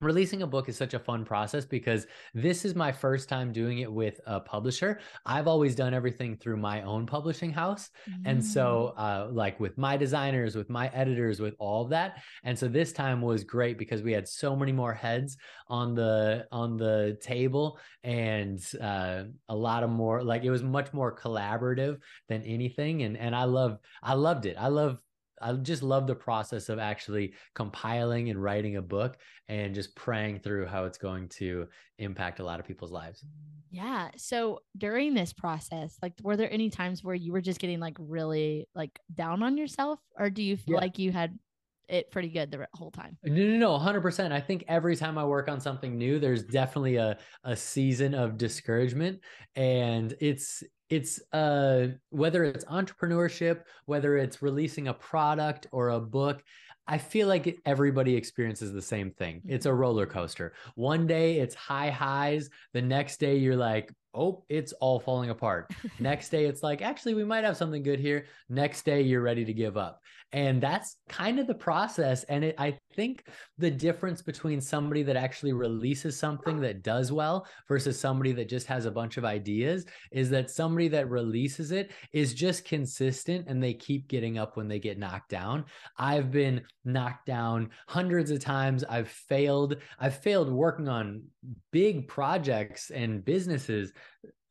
releasing 0.00 0.40
a 0.42 0.46
book 0.46 0.68
is 0.68 0.76
such 0.76 0.94
a 0.94 0.98
fun 0.98 1.24
process 1.24 1.66
because 1.66 2.06
this 2.32 2.64
is 2.64 2.74
my 2.74 2.90
first 2.90 3.28
time 3.28 3.52
doing 3.52 3.80
it 3.80 3.92
with 3.92 4.18
a 4.26 4.40
publisher 4.40 4.98
i've 5.26 5.46
always 5.46 5.74
done 5.74 5.92
everything 5.92 6.36
through 6.36 6.56
my 6.56 6.80
own 6.82 7.04
publishing 7.04 7.52
house 7.52 7.90
mm. 8.08 8.14
and 8.24 8.42
so 8.42 8.94
mm. 8.96 9.00
uh, 9.00 9.30
like 9.30 9.60
with 9.60 9.76
my 9.76 9.96
designers 9.96 10.56
with 10.56 10.70
my 10.70 10.88
editors 10.94 11.38
with 11.38 11.54
all 11.58 11.84
of 11.84 11.90
that 11.90 12.22
and 12.44 12.58
so 12.58 12.66
this 12.66 12.92
time 12.92 13.20
was 13.20 13.44
great 13.44 13.76
because 13.76 14.02
we 14.02 14.12
had 14.12 14.26
so 14.26 14.56
many 14.56 14.72
more 14.72 14.94
heads 14.94 15.36
on 15.68 15.94
the 15.94 16.46
on 16.50 16.78
the 16.78 17.18
table 17.20 17.78
and 18.02 18.58
uh, 18.80 19.24
a 19.50 19.54
lot 19.54 19.82
of 19.82 19.90
more 19.90 20.22
like 20.22 20.44
it 20.44 20.50
was 20.50 20.62
much 20.62 20.92
more 20.94 21.14
collaborative 21.14 21.98
than 22.28 22.42
anything 22.42 23.02
and 23.02 23.18
and 23.18 23.36
i 23.36 23.44
love 23.44 23.76
i 24.02 24.14
loved 24.14 24.46
it 24.46 24.56
i 24.58 24.68
love 24.68 24.98
I 25.40 25.52
just 25.54 25.82
love 25.82 26.06
the 26.06 26.14
process 26.14 26.68
of 26.68 26.78
actually 26.78 27.32
compiling 27.54 28.30
and 28.30 28.42
writing 28.42 28.76
a 28.76 28.82
book 28.82 29.16
and 29.48 29.74
just 29.74 29.94
praying 29.96 30.40
through 30.40 30.66
how 30.66 30.84
it's 30.84 30.98
going 30.98 31.28
to 31.28 31.66
impact 31.98 32.40
a 32.40 32.44
lot 32.44 32.60
of 32.60 32.66
people's 32.66 32.92
lives. 32.92 33.24
Yeah. 33.70 34.10
So 34.16 34.60
during 34.76 35.14
this 35.14 35.32
process, 35.32 35.96
like 36.02 36.12
were 36.22 36.36
there 36.36 36.52
any 36.52 36.70
times 36.70 37.02
where 37.02 37.14
you 37.14 37.32
were 37.32 37.40
just 37.40 37.60
getting 37.60 37.80
like 37.80 37.96
really 37.98 38.68
like 38.74 38.98
down 39.14 39.42
on 39.42 39.56
yourself 39.56 40.00
or 40.18 40.28
do 40.28 40.42
you 40.42 40.56
feel 40.56 40.74
yeah. 40.74 40.80
like 40.80 40.98
you 40.98 41.12
had 41.12 41.38
it 41.90 42.10
pretty 42.10 42.28
good 42.28 42.50
the 42.50 42.66
whole 42.74 42.90
time. 42.90 43.16
No, 43.24 43.44
no, 43.44 43.56
no, 43.56 43.78
100%. 43.78 44.32
I 44.32 44.40
think 44.40 44.64
every 44.68 44.96
time 44.96 45.18
I 45.18 45.24
work 45.24 45.48
on 45.48 45.60
something 45.60 45.96
new, 45.96 46.18
there's 46.18 46.44
definitely 46.44 46.96
a, 46.96 47.18
a 47.44 47.56
season 47.56 48.14
of 48.14 48.36
discouragement. 48.36 49.20
And 49.56 50.14
it's 50.20 50.62
it's 50.90 51.20
uh 51.32 51.86
whether 52.10 52.42
it's 52.42 52.64
entrepreneurship 52.64 53.60
whether 53.86 54.18
it's 54.18 54.42
releasing 54.42 54.88
a 54.88 54.94
product 54.94 55.68
or 55.70 55.90
a 55.90 56.00
book 56.00 56.42
i 56.88 56.98
feel 56.98 57.28
like 57.28 57.56
everybody 57.64 58.16
experiences 58.16 58.72
the 58.72 58.82
same 58.82 59.12
thing 59.12 59.40
it's 59.46 59.66
a 59.66 59.68
mm-hmm. 59.68 59.78
roller 59.78 60.04
coaster 60.04 60.52
one 60.74 61.06
day 61.06 61.38
it's 61.38 61.54
high 61.54 61.90
highs 61.90 62.50
the 62.72 62.82
next 62.82 63.20
day 63.20 63.36
you're 63.36 63.54
like 63.54 63.94
oh, 64.14 64.44
it's 64.48 64.72
all 64.74 64.98
falling 64.98 65.30
apart. 65.30 65.70
Next 65.98 66.30
day, 66.30 66.46
it's 66.46 66.62
like, 66.62 66.82
actually, 66.82 67.14
we 67.14 67.24
might 67.24 67.44
have 67.44 67.56
something 67.56 67.82
good 67.82 68.00
here. 68.00 68.26
Next 68.48 68.84
day, 68.84 69.02
you're 69.02 69.22
ready 69.22 69.44
to 69.44 69.52
give 69.52 69.76
up. 69.76 70.00
And 70.32 70.60
that's 70.60 70.96
kind 71.08 71.40
of 71.40 71.46
the 71.46 71.54
process. 71.54 72.22
And 72.24 72.44
it, 72.44 72.54
I 72.56 72.78
think 72.94 73.24
the 73.58 73.70
difference 73.70 74.22
between 74.22 74.60
somebody 74.60 75.02
that 75.02 75.16
actually 75.16 75.52
releases 75.52 76.16
something 76.16 76.60
that 76.60 76.82
does 76.82 77.10
well 77.10 77.46
versus 77.66 77.98
somebody 77.98 78.32
that 78.32 78.48
just 78.48 78.66
has 78.68 78.86
a 78.86 78.90
bunch 78.90 79.16
of 79.16 79.24
ideas 79.24 79.86
is 80.12 80.30
that 80.30 80.50
somebody 80.50 80.88
that 80.88 81.10
releases 81.10 81.72
it 81.72 81.90
is 82.12 82.32
just 82.32 82.64
consistent 82.64 83.46
and 83.48 83.62
they 83.62 83.74
keep 83.74 84.06
getting 84.06 84.38
up 84.38 84.56
when 84.56 84.68
they 84.68 84.78
get 84.78 84.98
knocked 84.98 85.30
down. 85.30 85.64
I've 85.98 86.30
been 86.30 86.62
knocked 86.84 87.26
down 87.26 87.70
hundreds 87.88 88.30
of 88.30 88.40
times. 88.40 88.84
I've 88.84 89.08
failed. 89.08 89.76
I've 89.98 90.18
failed 90.18 90.50
working 90.50 90.88
on 90.88 91.22
big 91.72 92.06
projects 92.06 92.90
and 92.90 93.24
businesses 93.24 93.92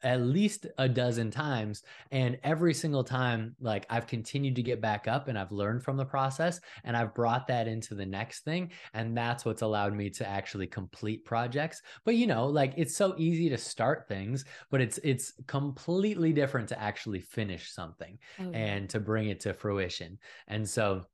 at 0.03 0.22
least 0.22 0.65
a 0.77 0.88
dozen 0.88 1.29
times 1.29 1.84
and 2.12 2.38
every 2.44 2.74
single 2.74 3.03
time 3.03 3.56
like 3.60 3.86
i've 3.89 4.08
continued 4.08 4.56
to 4.56 4.63
get 4.63 4.82
back 4.82 5.08
up 5.08 5.27
and 5.27 5.38
i've 5.38 5.51
learned 5.51 5.84
from 5.84 5.98
the 5.98 6.06
process 6.06 6.60
and 6.84 6.96
i've 6.96 7.13
brought 7.13 7.48
that 7.48 7.68
into 7.68 7.96
the 7.96 8.06
next 8.06 8.44
thing 8.44 8.72
and 8.94 9.15
that's 9.15 9.46
what's 9.46 9.62
allowed 9.62 9.94
me 9.94 10.10
to 10.10 10.27
actually 10.27 10.68
complete 10.68 11.25
projects. 11.25 11.82
But 12.06 12.15
you 12.15 12.27
know 12.27 12.48
like 12.48 12.74
it's 12.77 12.96
so 12.96 13.15
easy 13.18 13.50
to 13.50 13.58
start 13.58 14.08
things 14.08 14.46
but 14.70 14.82
it's 14.82 15.00
it's 15.03 15.34
completely 15.48 16.34
different 16.34 16.70
to 16.70 16.82
actually 16.82 17.22
finish 17.22 17.72
something 17.72 18.18
oh, 18.39 18.51
and 18.51 18.89
to 18.89 19.00
bring 19.00 19.29
it 19.29 19.39
to 19.41 19.53
fruition. 19.53 20.18
And 20.48 20.68
so 20.68 21.06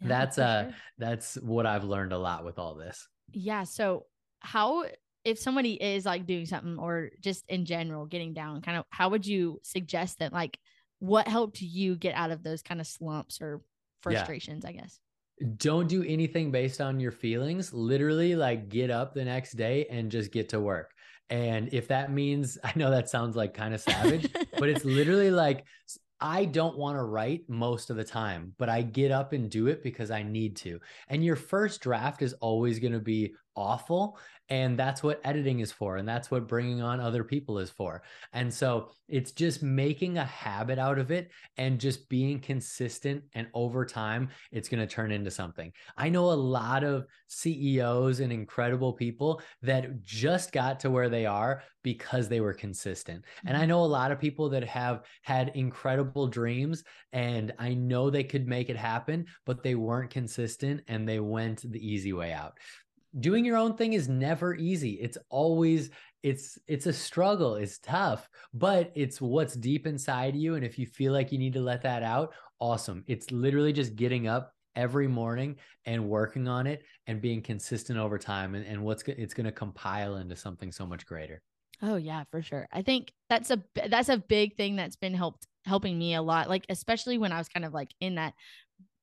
yeah, 0.00 0.08
that's 0.08 0.38
uh 0.38 0.64
sure. 0.64 0.74
that's 0.98 1.34
what 1.36 1.66
i've 1.66 1.84
learned 1.84 2.12
a 2.12 2.18
lot 2.18 2.44
with 2.44 2.58
all 2.58 2.74
this. 2.74 3.08
Yeah 3.32 3.64
so 3.64 4.06
how 4.40 4.84
if 5.28 5.38
somebody 5.38 5.74
is 5.74 6.06
like 6.06 6.26
doing 6.26 6.46
something 6.46 6.78
or 6.78 7.10
just 7.20 7.44
in 7.48 7.66
general 7.66 8.06
getting 8.06 8.32
down 8.32 8.62
kind 8.62 8.78
of 8.78 8.84
how 8.88 9.10
would 9.10 9.26
you 9.26 9.60
suggest 9.62 10.18
that 10.18 10.32
like 10.32 10.58
what 11.00 11.28
helped 11.28 11.60
you 11.60 11.94
get 11.96 12.14
out 12.14 12.30
of 12.30 12.42
those 12.42 12.62
kind 12.62 12.80
of 12.80 12.86
slumps 12.86 13.40
or 13.42 13.60
frustrations 14.02 14.64
yeah. 14.64 14.70
i 14.70 14.72
guess 14.72 14.98
don't 15.56 15.86
do 15.86 16.02
anything 16.02 16.50
based 16.50 16.80
on 16.80 16.98
your 16.98 17.12
feelings 17.12 17.72
literally 17.74 18.34
like 18.34 18.70
get 18.70 18.90
up 18.90 19.14
the 19.14 19.24
next 19.24 19.52
day 19.52 19.86
and 19.90 20.10
just 20.10 20.32
get 20.32 20.48
to 20.48 20.58
work 20.58 20.92
and 21.28 21.68
if 21.72 21.88
that 21.88 22.10
means 22.10 22.56
i 22.64 22.72
know 22.74 22.90
that 22.90 23.10
sounds 23.10 23.36
like 23.36 23.52
kind 23.52 23.74
of 23.74 23.80
savage 23.80 24.32
but 24.58 24.68
it's 24.68 24.84
literally 24.98 25.30
like 25.30 25.64
I 26.20 26.46
don't 26.46 26.76
want 26.76 26.98
to 26.98 27.04
write 27.04 27.42
most 27.48 27.90
of 27.90 27.96
the 27.96 28.02
time, 28.02 28.52
but 28.58 28.68
I 28.68 28.82
get 28.82 29.12
up 29.12 29.32
and 29.32 29.48
do 29.48 29.68
it 29.68 29.84
because 29.84 30.10
I 30.10 30.24
need 30.24 30.56
to. 30.56 30.80
And 31.08 31.24
your 31.24 31.36
first 31.36 31.80
draft 31.80 32.22
is 32.22 32.32
always 32.34 32.80
going 32.80 32.92
to 32.92 32.98
be 32.98 33.34
awful 33.54 34.18
and 34.48 34.78
that's 34.78 35.02
what 35.02 35.20
editing 35.24 35.60
is 35.60 35.72
for 35.72 35.96
and 35.96 36.08
that's 36.08 36.30
what 36.30 36.48
bringing 36.48 36.80
on 36.80 37.00
other 37.00 37.24
people 37.24 37.58
is 37.58 37.70
for. 37.70 38.02
And 38.32 38.52
so 38.52 38.90
it's 39.08 39.32
just 39.32 39.62
making 39.62 40.18
a 40.18 40.24
habit 40.24 40.78
out 40.78 40.98
of 40.98 41.10
it 41.10 41.30
and 41.56 41.78
just 41.78 42.08
being 42.08 42.40
consistent 42.40 43.24
and 43.34 43.46
over 43.54 43.84
time 43.84 44.30
it's 44.50 44.68
going 44.68 44.80
to 44.80 44.92
turn 44.92 45.12
into 45.12 45.30
something. 45.30 45.72
I 45.96 46.08
know 46.08 46.30
a 46.30 46.32
lot 46.32 46.84
of 46.84 47.06
ceos 47.26 48.20
and 48.20 48.32
incredible 48.32 48.92
people 48.92 49.42
that 49.62 50.02
just 50.04 50.52
got 50.52 50.80
to 50.80 50.90
where 50.90 51.08
they 51.08 51.26
are 51.26 51.62
because 51.82 52.28
they 52.28 52.40
were 52.40 52.52
consistent. 52.52 53.24
And 53.46 53.56
i 53.56 53.60
mm-hmm. 53.60 53.70
know 53.70 53.84
a 53.84 53.86
lot 53.86 54.12
of 54.12 54.18
people 54.18 54.48
that 54.50 54.64
have 54.64 55.04
had 55.22 55.52
incredible 55.54 56.26
dreams 56.26 56.84
and 57.12 57.52
i 57.58 57.74
know 57.74 58.10
they 58.10 58.24
could 58.24 58.46
make 58.46 58.68
it 58.68 58.76
happen 58.76 59.26
but 59.46 59.62
they 59.62 59.74
weren't 59.74 60.10
consistent 60.10 60.82
and 60.88 61.08
they 61.08 61.20
went 61.20 61.70
the 61.70 61.86
easy 61.86 62.12
way 62.12 62.32
out 62.32 62.54
doing 63.20 63.44
your 63.44 63.56
own 63.56 63.76
thing 63.76 63.92
is 63.92 64.08
never 64.08 64.54
easy. 64.54 64.92
It's 65.00 65.18
always 65.28 65.90
it's 66.22 66.58
it's 66.66 66.86
a 66.86 66.92
struggle. 66.92 67.54
It's 67.56 67.78
tough 67.78 68.28
but 68.54 68.90
it's 68.94 69.20
what's 69.20 69.54
deep 69.54 69.86
inside 69.86 70.34
you 70.34 70.54
and 70.54 70.64
if 70.64 70.78
you 70.78 70.86
feel 70.86 71.12
like 71.12 71.32
you 71.32 71.38
need 71.38 71.52
to 71.54 71.60
let 71.60 71.82
that 71.82 72.02
out 72.02 72.32
awesome. 72.60 73.04
It's 73.06 73.30
literally 73.30 73.72
just 73.72 73.96
getting 73.96 74.26
up 74.26 74.52
every 74.74 75.08
morning 75.08 75.56
and 75.86 76.08
working 76.08 76.48
on 76.48 76.66
it 76.66 76.82
and 77.06 77.20
being 77.20 77.42
consistent 77.42 77.98
over 77.98 78.18
time 78.18 78.54
and, 78.54 78.66
and 78.66 78.82
what's 78.82 79.02
it's 79.06 79.34
going 79.34 79.46
to 79.46 79.52
compile 79.52 80.16
into 80.16 80.36
something 80.36 80.72
so 80.72 80.86
much 80.86 81.06
greater. 81.06 81.42
Oh 81.82 81.96
yeah 81.96 82.24
for 82.30 82.42
sure. 82.42 82.66
I 82.72 82.82
think 82.82 83.12
that's 83.28 83.50
a 83.50 83.62
that's 83.88 84.08
a 84.08 84.18
big 84.18 84.56
thing 84.56 84.76
that's 84.76 84.96
been 84.96 85.14
helped 85.14 85.46
helping 85.64 85.98
me 85.98 86.14
a 86.14 86.22
lot 86.22 86.48
like 86.48 86.64
especially 86.70 87.18
when 87.18 87.30
i 87.30 87.36
was 87.36 87.48
kind 87.48 87.64
of 87.64 87.74
like 87.74 87.92
in 88.00 88.14
that 88.14 88.32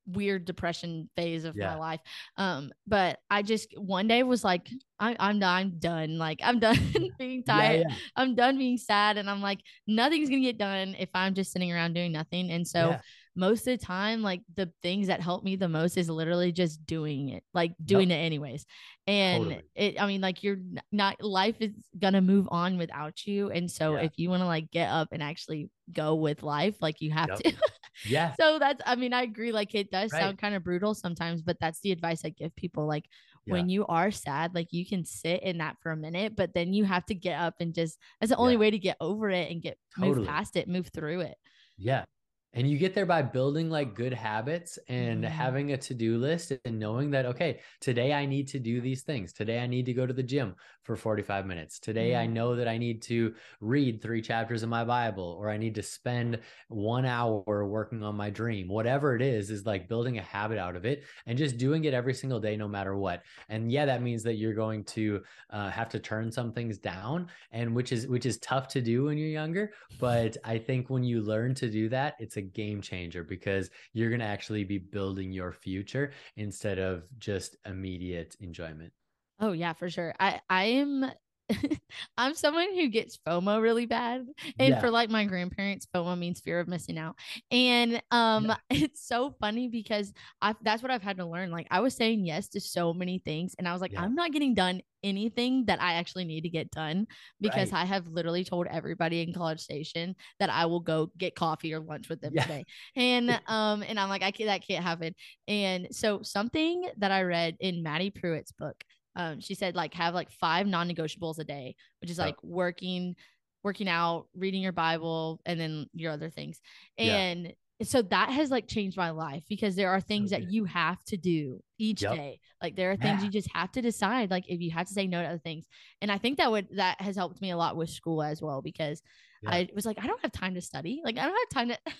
weird 0.07 0.45
depression 0.45 1.09
phase 1.15 1.45
of 1.45 1.55
yeah. 1.55 1.67
my 1.67 1.75
life. 1.75 1.99
Um, 2.37 2.71
but 2.87 3.19
I 3.29 3.41
just 3.41 3.73
one 3.77 4.07
day 4.07 4.23
was 4.23 4.43
like, 4.43 4.67
I, 4.99 5.15
I'm 5.19 5.43
I'm 5.43 5.79
done. 5.79 6.17
Like 6.17 6.39
I'm 6.43 6.59
done 6.65 6.77
being 7.17 7.43
tired. 7.43 7.81
Yeah, 7.81 7.85
yeah. 7.89 7.95
I'm 8.15 8.35
done 8.35 8.57
being 8.57 8.77
sad, 8.77 9.17
and 9.17 9.29
I'm 9.29 9.41
like, 9.41 9.59
nothing's 9.87 10.29
gonna 10.29 10.41
get 10.41 10.57
done 10.57 10.95
if 10.97 11.09
I'm 11.13 11.33
just 11.33 11.51
sitting 11.51 11.71
around 11.71 11.93
doing 11.93 12.11
nothing. 12.11 12.51
And 12.51 12.67
so 12.67 12.97
most 13.35 13.67
of 13.67 13.77
the 13.77 13.85
time, 13.85 14.21
like 14.21 14.41
the 14.55 14.71
things 14.81 15.07
that 15.07 15.21
help 15.21 15.43
me 15.43 15.55
the 15.55 15.67
most 15.67 15.97
is 15.97 16.09
literally 16.09 16.51
just 16.51 16.85
doing 16.85 17.29
it, 17.29 17.43
like 17.53 17.73
doing 17.83 18.09
yep. 18.09 18.19
it 18.19 18.21
anyways. 18.21 18.65
And 19.07 19.43
totally. 19.43 19.63
it, 19.75 20.01
I 20.01 20.07
mean, 20.07 20.21
like 20.21 20.41
you're 20.41 20.59
not 20.91 21.21
life 21.21 21.55
is 21.59 21.71
gonna 21.99 22.21
move 22.21 22.47
on 22.49 22.77
without 22.77 23.25
you. 23.25 23.51
And 23.51 23.69
so 23.69 23.95
if 23.95 24.13
you 24.15 24.29
want 24.29 24.41
to 24.41 24.47
like 24.47 24.71
get 24.71 24.89
up 24.89 25.09
and 25.11 25.21
actually 25.21 25.69
go 25.91 26.15
with 26.15 26.43
life, 26.43 26.75
like 26.81 27.01
you 27.01 27.11
have 27.11 27.29
yep. 27.29 27.39
to. 27.39 27.53
Yeah. 28.03 28.33
So 28.39 28.59
that's, 28.59 28.81
I 28.85 28.95
mean, 28.95 29.13
I 29.13 29.23
agree. 29.23 29.51
Like 29.51 29.73
it 29.75 29.91
does 29.91 30.11
right. 30.11 30.21
sound 30.21 30.37
kind 30.37 30.55
of 30.55 30.63
brutal 30.63 30.93
sometimes, 30.93 31.41
but 31.41 31.57
that's 31.59 31.79
the 31.79 31.91
advice 31.91 32.25
I 32.25 32.29
give 32.29 32.55
people. 32.55 32.85
Like 32.85 33.05
yeah. 33.45 33.53
when 33.53 33.69
you 33.69 33.85
are 33.87 34.11
sad, 34.11 34.53
like 34.53 34.73
you 34.73 34.85
can 34.85 35.05
sit 35.05 35.43
in 35.43 35.59
that 35.59 35.77
for 35.81 35.91
a 35.91 35.97
minute, 35.97 36.35
but 36.35 36.53
then 36.53 36.73
you 36.73 36.83
have 36.85 37.05
to 37.07 37.15
get 37.15 37.39
up 37.39 37.55
and 37.59 37.73
just, 37.73 37.97
that's 38.19 38.31
the 38.31 38.37
only 38.37 38.53
yeah. 38.53 38.59
way 38.59 38.71
to 38.71 38.79
get 38.79 38.97
over 38.99 39.29
it 39.29 39.51
and 39.51 39.61
get 39.61 39.77
totally. 39.95 40.17
move 40.17 40.27
past 40.27 40.55
it, 40.55 40.67
move 40.67 40.87
through 40.87 41.21
it. 41.21 41.37
Yeah. 41.77 42.05
And 42.53 42.69
you 42.69 42.77
get 42.77 42.93
there 42.93 43.05
by 43.05 43.21
building 43.21 43.69
like 43.69 43.95
good 43.95 44.13
habits 44.13 44.79
and 44.87 45.25
Mhm. 45.25 45.29
having 45.29 45.71
a 45.73 45.77
to 45.77 45.93
do 45.93 46.17
list 46.17 46.53
and 46.63 46.79
knowing 46.79 47.11
that, 47.11 47.25
okay, 47.25 47.59
today 47.81 48.13
I 48.13 48.25
need 48.25 48.47
to 48.49 48.59
do 48.59 48.79
these 48.79 49.03
things. 49.03 49.33
Today 49.33 49.59
I 49.59 49.67
need 49.67 49.85
to 49.87 49.93
go 49.93 50.05
to 50.05 50.13
the 50.13 50.23
gym 50.23 50.55
for 50.85 50.95
45 50.95 51.45
minutes. 51.45 51.79
Today 51.79 52.15
I 52.15 52.25
Mhm. 52.25 52.27
know 52.27 52.55
that 52.55 52.67
I 52.67 52.77
need 52.77 53.01
to 53.03 53.35
read 53.59 54.01
three 54.01 54.21
chapters 54.21 54.63
of 54.63 54.69
my 54.69 54.83
Bible 54.85 55.37
or 55.39 55.49
I 55.49 55.57
need 55.57 55.75
to 55.75 55.83
spend 55.83 56.39
one 56.69 57.05
hour 57.05 57.65
working 57.67 58.03
on 58.03 58.15
my 58.15 58.29
dream. 58.29 58.67
Whatever 58.67 59.15
it 59.15 59.21
is, 59.21 59.49
is 59.51 59.65
like 59.65 59.89
building 59.89 60.17
a 60.17 60.21
habit 60.21 60.57
out 60.57 60.75
of 60.75 60.85
it 60.85 61.03
and 61.25 61.37
just 61.37 61.57
doing 61.57 61.85
it 61.85 61.93
every 61.93 62.13
single 62.13 62.39
day, 62.39 62.55
no 62.55 62.67
matter 62.67 62.95
what. 62.95 63.23
And 63.49 63.71
yeah, 63.71 63.85
that 63.85 64.01
means 64.01 64.23
that 64.23 64.35
you're 64.35 64.53
going 64.53 64.83
to 64.85 65.23
uh, 65.49 65.69
have 65.69 65.89
to 65.89 65.99
turn 65.99 66.31
some 66.31 66.51
things 66.53 66.77
down 66.77 67.29
and 67.51 67.75
which 67.75 67.91
is 67.91 68.07
which 68.07 68.25
is 68.25 68.37
tough 68.39 68.67
to 68.69 68.81
do 68.81 69.05
when 69.05 69.17
you're 69.17 69.27
younger 69.29 69.73
but 69.97 70.37
i 70.43 70.57
think 70.57 70.89
when 70.89 71.03
you 71.03 71.21
learn 71.21 71.53
to 71.53 71.69
do 71.69 71.89
that 71.89 72.15
it's 72.19 72.37
a 72.37 72.41
game 72.41 72.81
changer 72.81 73.23
because 73.23 73.69
you're 73.93 74.09
going 74.09 74.19
to 74.19 74.25
actually 74.25 74.63
be 74.63 74.77
building 74.77 75.31
your 75.31 75.51
future 75.51 76.11
instead 76.35 76.79
of 76.79 77.03
just 77.19 77.55
immediate 77.65 78.35
enjoyment 78.39 78.91
Oh 79.39 79.51
yeah, 79.51 79.73
for 79.73 79.89
sure. 79.89 80.13
I 80.19 80.39
I 80.49 80.63
am 80.65 81.05
I'm 82.17 82.33
someone 82.33 82.73
who 82.73 82.87
gets 82.87 83.17
FOMO 83.27 83.61
really 83.61 83.85
bad. 83.85 84.25
And 84.57 84.77
Yeah. 84.77 84.79
for 84.79 84.89
like 84.89 85.09
my 85.11 85.25
grandparents, 85.25 85.87
FOMO 85.93 86.17
means 86.17 86.39
fear 86.39 86.59
of 86.59 86.67
missing 86.67 86.97
out. 86.97 87.15
And 87.51 88.01
um 88.11 88.47
Yeah. 88.47 88.55
it's 88.69 89.05
so 89.05 89.35
funny 89.39 89.67
because 89.67 90.13
I 90.41 90.55
that's 90.61 90.81
what 90.81 90.91
I've 90.91 91.03
had 91.03 91.17
to 91.17 91.25
learn. 91.25 91.51
Like 91.51 91.67
I 91.69 91.81
was 91.81 91.95
saying 91.95 92.25
yes 92.25 92.47
to 92.49 92.61
so 92.61 92.93
many 92.93 93.19
things 93.19 93.55
and 93.59 93.67
I 93.67 93.73
was 93.73 93.81
like 93.81 93.91
Yeah. 93.91 93.97
I'm 93.97 94.15
not 94.15 94.31
getting 94.31 94.55
done 94.55 94.81
anything 95.03 95.65
that 95.65 95.79
I 95.79 95.93
actually 95.93 96.25
need 96.25 96.41
to 96.41 96.49
get 96.49 96.71
done 96.71 97.05
because 97.39 97.71
Right. 97.71 97.71
I 97.71 97.85
have 97.85 98.07
literally 98.07 98.43
told 98.43 98.65
everybody 98.67 99.21
in 99.21 99.33
College 99.33 99.59
Station 99.59 100.15
that 100.39 100.49
I 100.49 100.65
will 100.65 100.79
go 100.79 101.11
get 101.15 101.35
coffee 101.35 101.73
or 101.75 101.79
lunch 101.79 102.09
with 102.09 102.21
them 102.21 102.33
Yeah. 102.33 102.47
today. 102.47 102.65
And 102.95 103.29
um 103.47 103.83
and 103.83 103.99
I'm 103.99 104.09
like 104.09 104.23
I 104.23 104.31
can't 104.31 104.47
that 104.47 104.65
can't 104.67 104.83
happen. 104.83 105.13
And 105.47 105.89
so 105.91 106.21
something 106.23 106.87
that 106.97 107.11
I 107.11 107.21
read 107.23 107.57
in 107.59 107.83
Maddie 107.83 108.09
Prewett's 108.09 108.51
book 108.51 108.83
um, 109.15 109.39
she 109.39 109.55
said 109.55 109.75
like 109.75 109.93
have 109.93 110.13
like 110.13 110.31
five 110.31 110.67
non-negotiables 110.67 111.39
a 111.39 111.43
day, 111.43 111.75
which 112.01 112.09
is 112.11 112.17
Yep. 112.17 112.25
like 112.27 112.43
working, 112.43 113.15
working 113.63 113.87
out, 113.89 114.27
reading 114.35 114.61
your 114.61 114.71
Bible, 114.71 115.41
and 115.45 115.59
then 115.59 115.87
your 115.93 116.11
other 116.11 116.29
things. 116.29 116.59
Yeah. 116.97 117.15
And 117.15 117.53
so 117.83 118.01
that 118.03 118.29
has 118.29 118.51
like 118.51 118.67
changed 118.67 118.95
my 118.95 119.09
life 119.09 119.43
because 119.49 119.75
there 119.75 119.89
are 119.89 119.99
things 119.99 120.29
that 120.31 120.49
you 120.49 120.63
have 120.65 121.03
to 121.05 121.17
do 121.17 121.59
each 121.77 122.03
Yep. 122.03 122.15
day. 122.15 122.39
Like 122.61 122.75
there 122.75 122.91
are 122.91 122.95
things 122.95 123.19
Yeah. 123.19 123.25
you 123.25 123.31
just 123.31 123.49
have 123.53 123.71
to 123.73 123.81
decide. 123.81 124.31
Like 124.31 124.45
if 124.47 124.61
you 124.61 124.71
have 124.71 124.87
to 124.87 124.93
say 124.93 125.07
no 125.07 125.21
to 125.21 125.27
other 125.27 125.39
things. 125.39 125.65
And 126.01 126.09
I 126.11 126.17
think 126.17 126.37
that 126.37 126.49
would 126.51 126.67
that 126.77 127.01
has 127.01 127.15
helped 127.17 127.41
me 127.41 127.51
a 127.51 127.57
lot 127.57 127.75
with 127.75 127.89
school 127.89 128.23
as 128.23 128.41
well 128.41 128.61
because 128.61 129.01
Yeah. 129.43 129.49
I 129.51 129.69
was 129.75 129.85
like, 129.85 129.97
I 130.01 130.07
don't 130.07 130.21
have 130.21 130.31
time 130.31 130.55
to 130.55 130.61
study. 130.61 131.01
Like 131.03 131.17
I 131.17 131.25
don't 131.25 131.37
have 131.37 131.49
time 131.49 131.69
to 131.69 131.77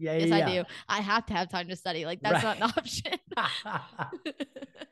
yeah 0.00 0.16
yes, 0.16 0.28
yeah, 0.28 0.36
I 0.36 0.52
do. 0.52 0.64
I 0.88 1.00
have 1.00 1.26
to 1.26 1.34
have 1.34 1.50
time 1.50 1.68
to 1.68 1.76
study. 1.76 2.04
Like 2.04 2.20
that's 2.20 2.42
not 2.42 2.56
an 2.56 2.62
option. 2.64 3.12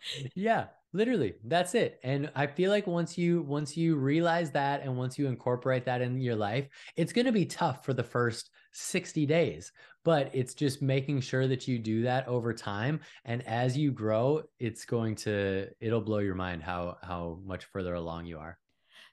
yeah 0.35 0.67
literally 0.93 1.35
that's 1.45 1.75
it 1.75 1.99
and 2.03 2.31
i 2.35 2.47
feel 2.47 2.71
like 2.71 2.87
once 2.87 3.19
you 3.19 3.43
once 3.43 3.77
you 3.77 3.97
realize 3.97 4.50
that 4.50 4.83
and 4.83 4.97
once 4.97 5.19
you 5.19 5.27
incorporate 5.27 5.85
that 5.85 6.00
in 6.00 6.19
your 6.21 6.37
life 6.37 6.67
it's 6.97 7.12
going 7.12 7.27
to 7.27 7.33
be 7.33 7.45
tough 7.45 7.85
for 7.85 7.93
the 7.93 8.03
first 8.03 8.50
60 8.73 9.27
days 9.27 9.73
but 10.05 10.31
it's 10.35 10.55
just 10.55 10.81
making 10.81 11.21
sure 11.21 11.47
that 11.47 11.69
you 11.69 11.79
do 11.79 12.03
that 12.03 12.27
over 12.27 12.55
time 12.55 13.00
and 13.25 13.47
as 13.47 13.77
you 13.77 13.93
grow 13.93 14.43
it's 14.59 14.85
going 14.85 15.15
to 15.15 15.67
it'll 15.81 16.00
blow 16.00 16.19
your 16.19 16.35
mind 16.35 16.62
how 16.62 16.97
how 17.03 17.38
much 17.45 17.67
further 17.67 17.95
along 17.95 18.25
you 18.25 18.38
are 18.38 18.59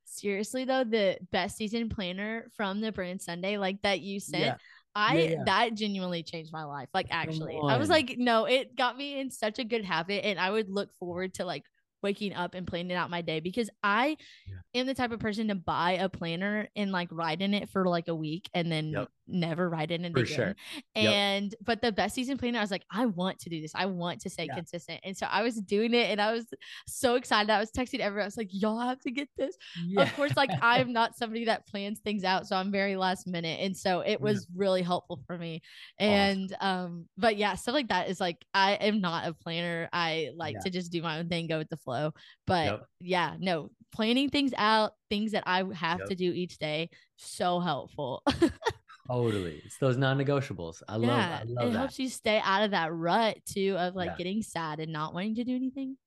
Seriously 0.08 0.66
though, 0.66 0.84
the 0.84 1.18
best 1.32 1.58
season 1.58 1.90
planner 1.90 2.48
from 2.56 2.80
the 2.80 2.92
brand 2.92 3.22
Sunday, 3.22 3.58
like 3.58 3.82
that 3.82 4.02
you 4.02 4.20
sent, 4.20 4.44
Yeah. 4.44 4.56
I 4.96 5.30
yeah. 5.32 5.44
that 5.46 5.74
genuinely 5.75 6.24
changed 6.24 6.54
my 6.54 6.64
life. 6.64 6.90
Like 6.94 7.08
actually, 7.10 7.64
I 7.68 7.78
was 7.78 7.90
like, 7.90 8.16
no, 8.18 8.46
it 8.46 8.75
got 8.75 8.98
me 8.98 9.20
in 9.20 9.30
such 9.30 9.60
a 9.60 9.64
good 9.64 9.84
habit, 9.84 10.25
and 10.25 10.40
I 10.40 10.50
would 10.52 10.70
look 10.70 10.94
forward 10.96 11.34
to 11.36 11.46
like 11.46 11.64
waking 12.02 12.34
up 12.34 12.54
and 12.54 12.68
planning 12.68 12.96
out 12.96 13.10
my 13.10 13.22
day 13.22 13.40
because 13.40 13.70
I 13.84 14.18
Yeah. 14.48 14.82
am 14.82 14.86
the 14.88 14.94
type 14.94 15.12
of 15.12 15.20
person 15.20 15.48
to 15.50 15.56
buy 15.56 15.94
a 15.94 16.10
planner 16.10 16.70
and 16.75 16.92
like 16.92 17.10
write 17.12 17.42
in 17.42 17.54
it 17.54 17.70
for 17.70 17.86
like 17.88 18.08
a 18.08 18.16
week 18.16 18.50
and 18.54 18.72
then 18.72 18.92
Yep. 18.92 19.10
Never 19.27 19.70
write 19.70 19.91
in 19.91 20.05
it 20.05 20.12
For 20.13 20.20
again. 20.20 20.36
sure. 20.36 20.55
Yep. 20.96 21.13
And 21.13 21.55
but 21.63 21.82
the 21.82 21.91
best 21.91 22.15
season 22.15 22.38
planner, 22.38 22.60
I 22.60 22.62
was 22.62 22.72
like, 22.72 22.86
I 22.91 23.05
want 23.05 23.39
to 23.39 23.50
do 23.50 23.62
this. 23.62 23.72
I 23.75 23.86
want 23.86 24.22
to 24.22 24.29
stay 24.29 24.46
Yeah. 24.48 24.55
consistent. 24.55 25.01
And 25.03 25.16
so 25.18 25.27
I 25.29 25.44
was 25.44 25.55
doing 25.61 25.94
it 25.94 26.09
and 26.09 26.22
I 26.22 26.31
was 26.31 26.46
so 26.88 27.16
excited. 27.16 27.50
I 27.50 27.59
was 27.59 27.72
texting 27.72 28.00
everyone. 28.00 28.24
I 28.24 28.27
was 28.27 28.38
like, 28.38 28.50
y'all 28.51 28.79
have 28.79 29.00
to 29.01 29.11
get 29.11 29.27
this 29.38 29.55
of 29.98 30.14
course, 30.14 30.35
like 30.38 30.51
I'm 30.61 30.92
not 30.94 31.16
somebody 31.16 31.46
that 31.46 31.68
plans 31.68 32.00
things 32.00 32.24
out, 32.24 32.48
so 32.48 32.55
I'm 32.55 32.72
very 32.72 32.96
last 32.96 33.27
minute, 33.27 33.59
and 33.61 33.75
so 33.75 34.01
it 34.01 34.20
was 34.22 34.48
really 34.55 34.81
helpful 34.81 35.20
for 35.27 35.38
me. 35.38 35.61
Awesome. 36.00 36.07
And 36.07 36.57
um, 36.61 37.05
but 37.18 37.38
yeah, 37.38 37.55
stuff 37.55 37.74
like 37.74 37.90
that 37.90 38.09
is 38.09 38.20
like 38.20 38.44
I 38.53 38.74
am 38.74 39.01
not 39.01 39.27
a 39.27 39.33
planner. 39.33 39.90
I 39.94 40.31
like 40.35 40.55
Yeah. 40.55 40.61
to 40.61 40.70
just 40.70 40.92
do 40.92 41.01
my 41.01 41.20
own 41.20 41.29
thing, 41.29 41.48
go 41.48 41.57
with 41.57 41.70
the 41.70 41.77
flow. 41.77 42.14
But 42.48 42.66
Yep. 42.66 42.85
yeah, 43.01 43.35
no, 43.40 43.70
planning 43.92 44.29
things 44.29 44.53
out, 44.57 44.94
things 45.09 45.31
that 45.31 45.44
I 45.46 45.64
have 45.74 46.00
Yep. 46.00 46.09
to 46.09 46.16
do 46.16 46.31
each 46.31 46.57
day, 46.57 46.90
so 47.18 47.59
helpful. 47.59 48.24
totally 49.07 49.61
it's 49.65 49.77
those 49.77 49.98
non-negotiables 49.98 50.81
i 50.89 50.96
love 50.96 51.03
yeah, 51.03 51.39
i 51.41 51.44
love 51.46 51.68
it 51.70 51.72
that 51.74 51.77
helps 51.77 52.00
you 52.00 52.09
stay 52.09 52.41
out 52.44 52.63
of 52.63 52.72
that 52.72 52.91
rut 52.94 53.37
too 53.46 53.75
of 53.77 53.96
like 53.96 54.11
Yeah. 54.11 54.15
getting 54.18 54.41
sad 54.41 54.79
and 54.79 54.91
not 54.91 55.13
wanting 55.13 55.35
to 55.35 55.44
do 55.44 55.55
anything. 55.55 55.98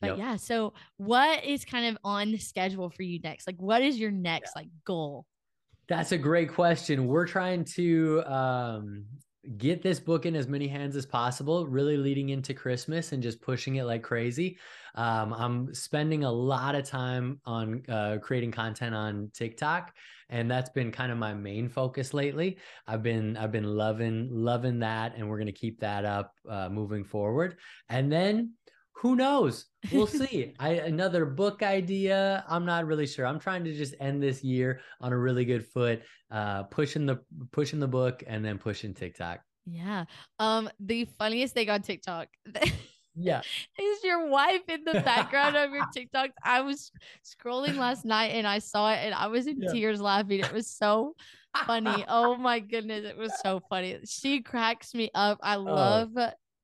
But 0.00 0.10
Yep. 0.10 0.18
yeah, 0.18 0.36
so 0.36 0.72
what 0.96 1.44
is 1.44 1.66
kind 1.66 1.84
of 1.86 1.98
on 2.02 2.32
the 2.32 2.38
schedule 2.38 2.88
for 2.88 3.02
you 3.02 3.20
next? 3.20 3.46
Like, 3.46 3.60
what 3.60 3.82
is 3.82 3.98
your 3.98 4.10
next 4.10 4.56
like 4.56 4.68
goal? 4.86 5.26
That's 5.88 6.12
a 6.12 6.18
great 6.18 6.54
question. 6.54 7.06
We're 7.06 7.26
trying 7.26 7.64
to 7.76 8.22
um, 8.24 9.04
get 9.56 9.82
this 9.82 9.98
book 9.98 10.26
in 10.26 10.36
as 10.36 10.46
many 10.46 10.68
hands 10.68 10.96
as 10.96 11.06
possible, 11.06 11.66
really 11.66 11.96
leading 11.96 12.28
into 12.28 12.54
Christmas 12.54 13.12
and 13.12 13.22
just 13.22 13.40
pushing 13.40 13.76
it 13.76 13.84
like 13.84 14.02
crazy. 14.02 14.58
Um, 14.94 15.32
I'm 15.32 15.74
spending 15.74 16.24
a 16.24 16.30
lot 16.30 16.74
of 16.74 16.84
time 16.84 17.40
on 17.46 17.82
uh, 17.88 18.18
creating 18.20 18.52
content 18.52 18.94
on 18.94 19.30
TikTok, 19.32 19.94
and 20.28 20.50
that's 20.50 20.70
been 20.70 20.92
kind 20.92 21.10
of 21.10 21.18
my 21.18 21.32
main 21.32 21.68
focus 21.68 22.12
lately. 22.12 22.58
I've 22.86 23.02
been 23.02 23.36
I've 23.36 23.52
been 23.52 23.64
loving 23.64 24.28
loving 24.30 24.80
that, 24.80 25.14
and 25.16 25.28
we're 25.28 25.38
gonna 25.38 25.52
keep 25.52 25.80
that 25.80 26.04
up 26.04 26.34
uh, 26.48 26.68
moving 26.68 27.04
forward. 27.04 27.56
And 27.88 28.12
then 28.12 28.54
who 28.92 29.16
knows? 29.16 29.66
We'll 29.92 30.06
see. 30.06 30.54
I 30.58 30.70
another 30.70 31.24
book 31.26 31.62
idea. 31.62 32.44
I'm 32.48 32.64
not 32.64 32.86
really 32.86 33.06
sure. 33.06 33.26
I'm 33.26 33.38
trying 33.40 33.64
to 33.64 33.74
just 33.74 33.94
end 34.00 34.22
this 34.22 34.44
year 34.44 34.80
on 35.00 35.12
a 35.12 35.18
really 35.18 35.44
good 35.44 35.66
foot, 35.66 36.02
uh, 36.30 36.64
pushing 36.64 37.06
the 37.06 37.20
pushing 37.52 37.80
the 37.80 37.88
book 37.88 38.22
and 38.26 38.44
then 38.44 38.58
pushing 38.58 38.94
TikTok. 38.94 39.40
Yeah. 39.66 40.04
Um, 40.38 40.68
the 40.80 41.04
funniest 41.18 41.54
thing 41.54 41.70
on 41.70 41.82
TikTok 41.82 42.28
Yeah. 43.14 43.42
is 43.78 44.04
your 44.04 44.28
wife 44.28 44.62
in 44.68 44.84
the 44.84 45.00
background 45.00 45.56
of 45.56 45.70
your 45.70 45.86
TikTok. 45.94 46.30
I 46.42 46.62
was 46.62 46.90
scrolling 47.24 47.76
last 47.76 48.04
night 48.04 48.28
and 48.32 48.46
I 48.46 48.58
saw 48.58 48.90
it 48.92 48.98
and 49.04 49.14
I 49.14 49.26
was 49.28 49.46
in 49.46 49.60
Yeah. 49.60 49.72
tears 49.72 50.00
laughing. 50.00 50.40
It 50.40 50.52
was 50.52 50.68
so 50.68 51.14
funny. 51.66 52.04
Oh 52.08 52.36
my 52.36 52.58
goodness, 52.60 53.04
it 53.04 53.16
was 53.16 53.32
so 53.40 53.60
funny. 53.68 53.98
She 54.04 54.40
cracks 54.42 54.94
me 54.94 55.10
up. 55.14 55.38
I 55.42 55.56
love 55.56 56.16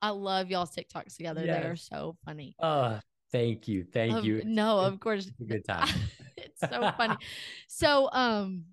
I 0.07 0.11
love 0.11 0.51
y'all's 0.51 0.71
TikToks 0.71 1.17
together. 1.17 1.41
They 1.43 1.51
are 1.51 1.75
so 1.77 2.17
funny. 2.25 2.55
Oh, 2.61 3.01
thank 3.33 3.67
you. 3.67 3.85
Thank 3.93 4.13
Um, 4.15 4.25
you. 4.25 4.43
No, 4.45 4.79
of 4.79 5.01
course. 5.01 5.27
it's 5.27 5.41
a 5.41 5.45
good 5.45 5.65
time. 5.67 5.89
it's 6.37 6.61
so 6.61 6.93
funny. 6.97 7.17
So, 7.69 8.09
um, 8.13 8.67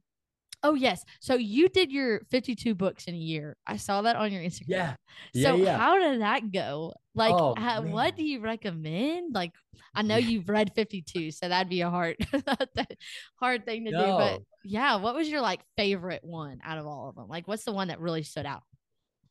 oh 0.62 0.76
yes. 0.76 1.04
So 1.20 1.34
you 1.36 1.70
did 1.70 1.92
your 1.92 2.22
52 2.30 2.76
books 2.76 3.06
in 3.06 3.16
a 3.16 3.18
year. 3.18 3.58
I 3.66 3.78
saw 3.78 4.04
that 4.04 4.16
on 4.16 4.32
your 4.32 4.44
Instagram. 4.44 4.68
Yeah. 4.68 4.96
Yeah. 5.34 5.50
So 5.50 5.56
yeah. 5.56 5.78
how 5.78 6.00
did 6.00 6.22
that 6.22 6.52
go? 6.52 6.94
Like, 7.16 7.34
Oh, 7.34 7.56
man. 7.56 7.92
what 7.92 8.16
do 8.16 8.24
you 8.24 8.40
recommend? 8.40 9.34
Like, 9.34 9.52
I 9.96 10.02
know 10.04 10.18
you've 10.18 10.50
read 10.50 10.72
52, 10.76 11.32
so 11.32 11.50
that'd 11.50 11.70
be 11.70 11.82
a 11.82 11.90
hard, 11.90 12.16
hard 13.36 13.66
thing 13.66 13.86
to 13.86 13.92
do. 13.92 13.98
But 13.98 14.42
yeah, 14.64 14.96
what 14.96 15.14
was 15.16 15.30
your 15.30 15.42
like 15.42 15.62
favorite 15.78 16.24
one 16.24 16.60
out 16.64 16.78
of 16.78 16.86
all 16.88 17.10
of 17.10 17.16
them? 17.16 17.28
Like, 17.28 17.48
what's 17.48 17.64
the 17.66 17.74
one 17.74 17.90
that 17.90 18.00
really 18.00 18.24
stood 18.24 18.46
out? 18.46 18.64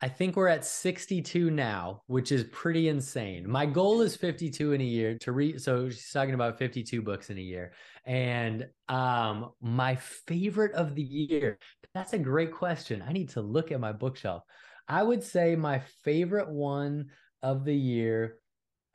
I 0.03 0.09
think 0.09 0.35
we're 0.35 0.49
at 0.49 0.65
62 0.65 1.53
now, 1.53 2.03
which 2.09 2.33
is 2.33 2.43
pretty 2.51 2.89
insane. 2.89 3.49
My 3.49 3.65
goal 3.65 4.01
is 4.01 4.17
52 4.17 4.73
in 4.73 4.81
a 4.81 4.85
year 4.85 5.17
to 5.19 5.31
read. 5.31 5.63
So 5.63 5.89
she's 5.89 6.11
talking 6.11 6.35
about 6.35 6.59
52 6.59 7.01
books 7.03 7.31
in 7.31 7.39
a 7.39 7.41
year. 7.41 7.73
And 8.05 8.67
um, 8.89 9.53
my 9.61 9.95
favorite 9.95 10.73
of 10.73 10.97
the 10.97 11.03
year, 11.03 11.57
that's 11.95 12.15
a 12.15 12.19
great 12.19 12.51
question. 12.51 13.05
I 13.07 13.13
need 13.13 13.29
to 13.31 13.43
look 13.43 13.71
at 13.71 13.79
my 13.79 13.93
bookshelf. 13.93 14.43
I 14.89 15.05
would 15.05 15.23
say 15.23 15.55
my 15.55 15.79
favorite 16.03 16.49
one 16.49 17.11
of 17.41 17.65
the 17.65 17.77
year 17.77 18.39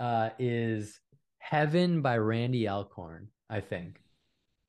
uh, 0.02 0.32
is 0.38 1.00
Heaven 1.40 2.02
by 2.02 2.18
Randy 2.18 2.68
Alcorn, 2.68 3.30
I 3.50 3.62
think. 3.62 4.02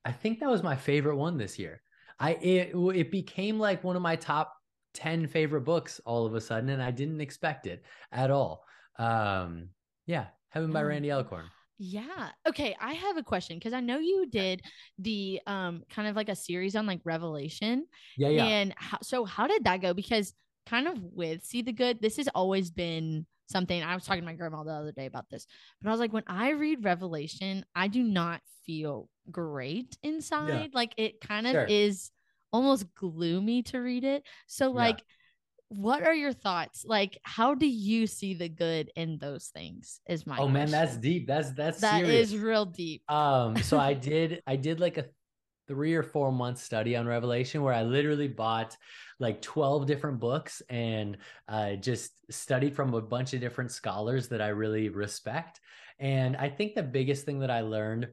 I 0.05 0.13
think 0.13 0.39
that 0.39 0.51
was 0.51 0.63
my 0.63 0.77
favorite 0.77 1.17
one 1.17 1.37
this 1.37 1.59
year. 1.59 1.83
I 2.21 2.33
it 2.33 2.75
it 2.75 3.11
became 3.11 3.59
like 3.59 3.85
one 3.85 3.97
of 3.97 4.03
my 4.03 4.17
top 4.17 4.53
10 4.95 5.27
favorite 5.27 5.63
books 5.63 6.01
all 6.05 6.27
of 6.27 6.35
a 6.35 6.41
sudden 6.41 6.71
and 6.71 6.83
I 6.83 6.91
didn't 6.91 7.21
expect 7.21 7.67
it 7.67 7.85
at 8.13 8.31
all. 8.31 8.65
Um 8.99 9.71
yeah, 10.07 10.27
Heaven 10.51 10.73
by 10.73 10.83
Oh. 10.83 10.87
Randy 10.87 11.13
Alcorn. 11.13 11.45
Yeah. 11.79 12.31
Okay. 12.47 12.75
I 12.81 12.95
have 12.95 13.17
a 13.17 13.23
question 13.23 13.57
because 13.57 13.73
I 13.73 13.81
know 13.81 13.99
you 13.99 14.27
did 14.27 14.63
the 14.99 15.41
um 15.47 15.85
kind 15.89 16.09
of 16.09 16.17
like 16.17 16.29
a 16.29 16.35
series 16.35 16.75
on 16.75 16.87
like 16.87 17.01
Revelation. 17.05 17.87
Yeah, 18.17 18.29
yeah. 18.31 18.45
And 18.45 18.75
how, 18.77 18.99
so 19.03 19.25
how 19.25 19.47
did 19.47 19.65
that 19.65 19.81
go? 19.81 19.95
Because 19.95 20.35
kind 20.67 20.89
of 20.89 21.03
with 21.03 21.45
see 21.45 21.63
the 21.63 21.73
good. 21.73 22.01
This 22.01 22.17
has 22.17 22.29
always 22.35 22.71
been 22.71 23.27
something 23.49 23.83
I 23.83 23.95
was 23.95 24.05
talking 24.05 24.23
to 24.23 24.27
my 24.27 24.35
grandma 24.35 24.63
the 24.65 24.73
other 24.73 24.93
day 24.93 25.07
about 25.07 25.31
this, 25.31 25.47
but 25.81 25.89
I 25.89 25.93
was 25.93 26.01
like, 26.01 26.13
when 26.13 26.25
I 26.27 26.51
read 26.51 26.85
Revelation, 26.85 27.65
I 27.75 27.89
do 27.89 28.03
not 28.03 28.43
feel 28.67 29.09
great 29.31 29.97
inside. 30.03 30.49
Yeah. 30.49 30.67
Like 30.75 30.95
it 30.97 31.21
kind 31.21 31.47
of 31.47 31.53
sure. 31.53 31.65
is 31.65 32.11
almost 32.53 32.93
gloomy 32.95 33.63
to 33.65 33.79
read 33.79 34.05
it. 34.05 34.25
So, 34.47 34.71
like, 34.71 34.99
yeah. 34.99 35.79
what 35.81 36.03
are 36.03 36.15
your 36.15 36.33
thoughts? 36.33 36.85
Like, 36.87 37.19
how 37.23 37.55
do 37.55 37.67
you 37.67 38.07
see 38.07 38.35
the 38.35 38.49
good 38.49 38.91
in 38.97 39.19
those 39.19 39.47
things? 39.47 40.01
Is 40.09 40.27
my 40.27 40.37
oh 40.37 40.49
question. 40.49 40.53
man, 40.53 40.71
that's 40.71 40.97
deep. 40.97 41.27
That's 41.27 41.53
that's 41.53 41.81
that 41.81 42.01
serious. 42.01 42.33
is 42.33 42.39
real 42.39 42.67
deep. 42.67 43.03
Um, 43.11 43.57
so 43.57 43.79
I 43.79 43.93
did 44.11 44.43
I 44.47 44.57
did 44.57 44.81
like 44.81 44.99
a 44.99 45.07
three 45.69 45.95
or 45.95 46.03
four 46.03 46.33
month 46.33 46.59
study 46.59 46.97
on 46.97 47.07
Revelation 47.07 47.63
where 47.63 47.75
I 47.75 47.83
literally 47.83 48.27
bought 48.27 48.77
like 49.21 49.43
12 49.43 49.87
different 49.87 50.19
books 50.19 50.63
and 50.71 51.19
uh, 51.47 51.75
just 51.75 52.13
studied 52.33 52.75
from 52.75 52.95
a 52.95 53.03
bunch 53.03 53.35
of 53.35 53.41
different 53.41 53.71
scholars 53.71 54.29
that 54.29 54.41
I 54.41 54.49
really 54.49 54.89
respect. 54.89 55.61
And 55.99 56.37
I 56.37 56.49
think 56.49 56.75
the 56.75 56.83
biggest 56.83 57.25
thing 57.25 57.41
that 57.41 57.51
I 57.51 57.61
learned 57.61 58.09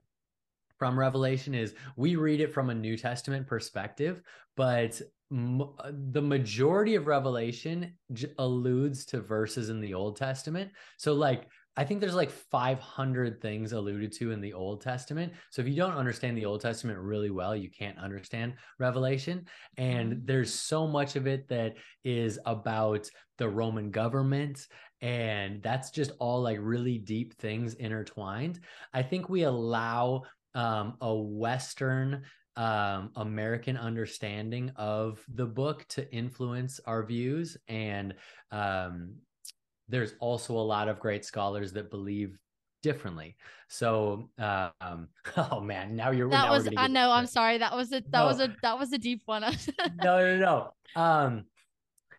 from 0.77 0.99
Revelation 0.99 1.53
is 1.53 1.73
we 1.95 2.15
read 2.15 2.41
it 2.41 2.53
from 2.53 2.69
a 2.69 2.75
New 2.75 2.97
Testament 2.97 3.47
perspective, 3.47 4.21
but 4.55 4.99
m- 5.31 5.69
the 6.11 6.21
majority 6.21 6.95
of 6.95 7.07
Revelation 7.07 7.93
j- 8.13 8.33
alludes 8.37 9.05
to 9.05 9.21
verses 9.21 9.69
in 9.69 9.79
the 9.79 9.93
Old 9.93 10.17
Testament. 10.17 10.71
So, 10.97 11.13
like, 11.13 11.47
I 11.77 11.83
think 11.83 11.99
there's 11.99 12.15
like 12.15 12.31
500 12.31 13.41
things 13.41 13.73
alluded 13.73 14.13
to 14.13 14.31
in 14.31 14.39
the 14.39 14.53
Old 14.53 14.81
Testament. 14.81 15.33
So 15.51 15.61
if 15.61 15.67
you 15.67 15.75
don't 15.75 15.97
understand 15.97 16.37
the 16.37 16.45
Old 16.45 16.61
Testament 16.61 16.99
really 16.99 17.31
well, 17.31 17.55
you 17.55 17.69
can't 17.69 17.97
understand 17.97 18.53
Revelation. 18.79 19.45
And 19.77 20.11
mm-hmm. 20.13 20.25
there's 20.25 20.53
so 20.53 20.87
much 20.87 21.17
of 21.17 21.27
it 21.27 21.49
that 21.49 21.75
is 22.05 22.39
about 22.45 23.09
the 23.37 23.49
Roman 23.49 23.91
government. 23.91 24.65
And 25.01 25.61
that's 25.61 25.91
just 25.91 26.11
all 26.19 26.41
like 26.41 26.59
really 26.61 26.97
deep 26.97 27.33
things 27.35 27.73
intertwined. 27.73 28.61
I 28.93 29.03
think 29.03 29.27
we 29.27 29.43
allow 29.43 30.23
um, 30.55 30.95
a 31.01 31.13
Western 31.13 32.23
um, 32.55 33.11
American 33.15 33.77
understanding 33.77 34.71
of 34.77 35.23
the 35.33 35.45
book 35.45 35.85
to 35.89 36.11
influence 36.13 36.79
our 36.85 37.03
views. 37.03 37.57
And 37.67 38.15
um, 38.51 39.15
there's 39.89 40.13
also 40.19 40.53
a 40.53 40.59
lot 40.59 40.87
of 40.87 40.99
great 40.99 41.25
scholars 41.25 41.73
that 41.73 41.91
believe 41.91 42.39
differently. 42.81 43.35
So, 43.67 44.29
um, 44.37 45.07
oh 45.37 45.59
man, 45.59 45.95
now 45.95 46.11
you're. 46.11 46.29
That 46.29 46.45
now 46.45 46.51
was. 46.51 46.69
I 46.77 46.87
know. 46.87 47.11
I'm 47.11 47.27
sorry. 47.27 47.57
That 47.57 47.75
was 47.75 47.91
a. 47.91 48.01
That 48.09 48.19
no. 48.19 48.25
was 48.25 48.39
a. 48.39 48.55
That 48.61 48.79
was 48.79 48.93
a 48.93 48.97
deep 48.97 49.21
one. 49.25 49.41
no, 50.03 50.37
no, 50.37 50.37
no. 50.37 51.01
Um, 51.01 51.45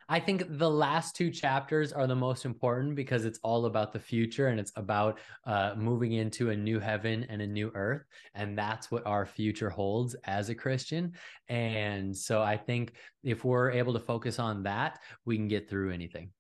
I 0.08 0.20
think 0.20 0.44
the 0.48 0.70
last 0.70 1.16
two 1.16 1.30
chapters 1.30 1.92
are 1.92 2.06
the 2.06 2.14
most 2.14 2.44
important 2.44 2.94
because 2.94 3.24
it's 3.24 3.40
all 3.42 3.66
about 3.66 3.92
the 3.92 3.98
future 3.98 4.48
and 4.48 4.60
it's 4.60 4.70
about 4.76 5.18
uh, 5.44 5.74
moving 5.76 6.12
into 6.12 6.50
a 6.50 6.56
new 6.56 6.78
heaven 6.78 7.26
and 7.28 7.42
a 7.42 7.46
new 7.46 7.72
earth. 7.74 8.04
And 8.34 8.56
that's 8.56 8.88
what 8.88 9.04
our 9.04 9.26
future 9.26 9.68
holds 9.68 10.14
as 10.24 10.48
a 10.48 10.54
Christian. 10.54 11.14
And 11.48 12.16
so 12.16 12.40
I 12.40 12.56
think 12.56 12.92
if 13.24 13.44
we're 13.44 13.72
able 13.72 13.94
to 13.94 14.00
focus 14.00 14.38
on 14.38 14.62
that, 14.62 15.00
we 15.24 15.36
can 15.36 15.48
get 15.48 15.68
through 15.68 15.90
anything. 15.90 16.30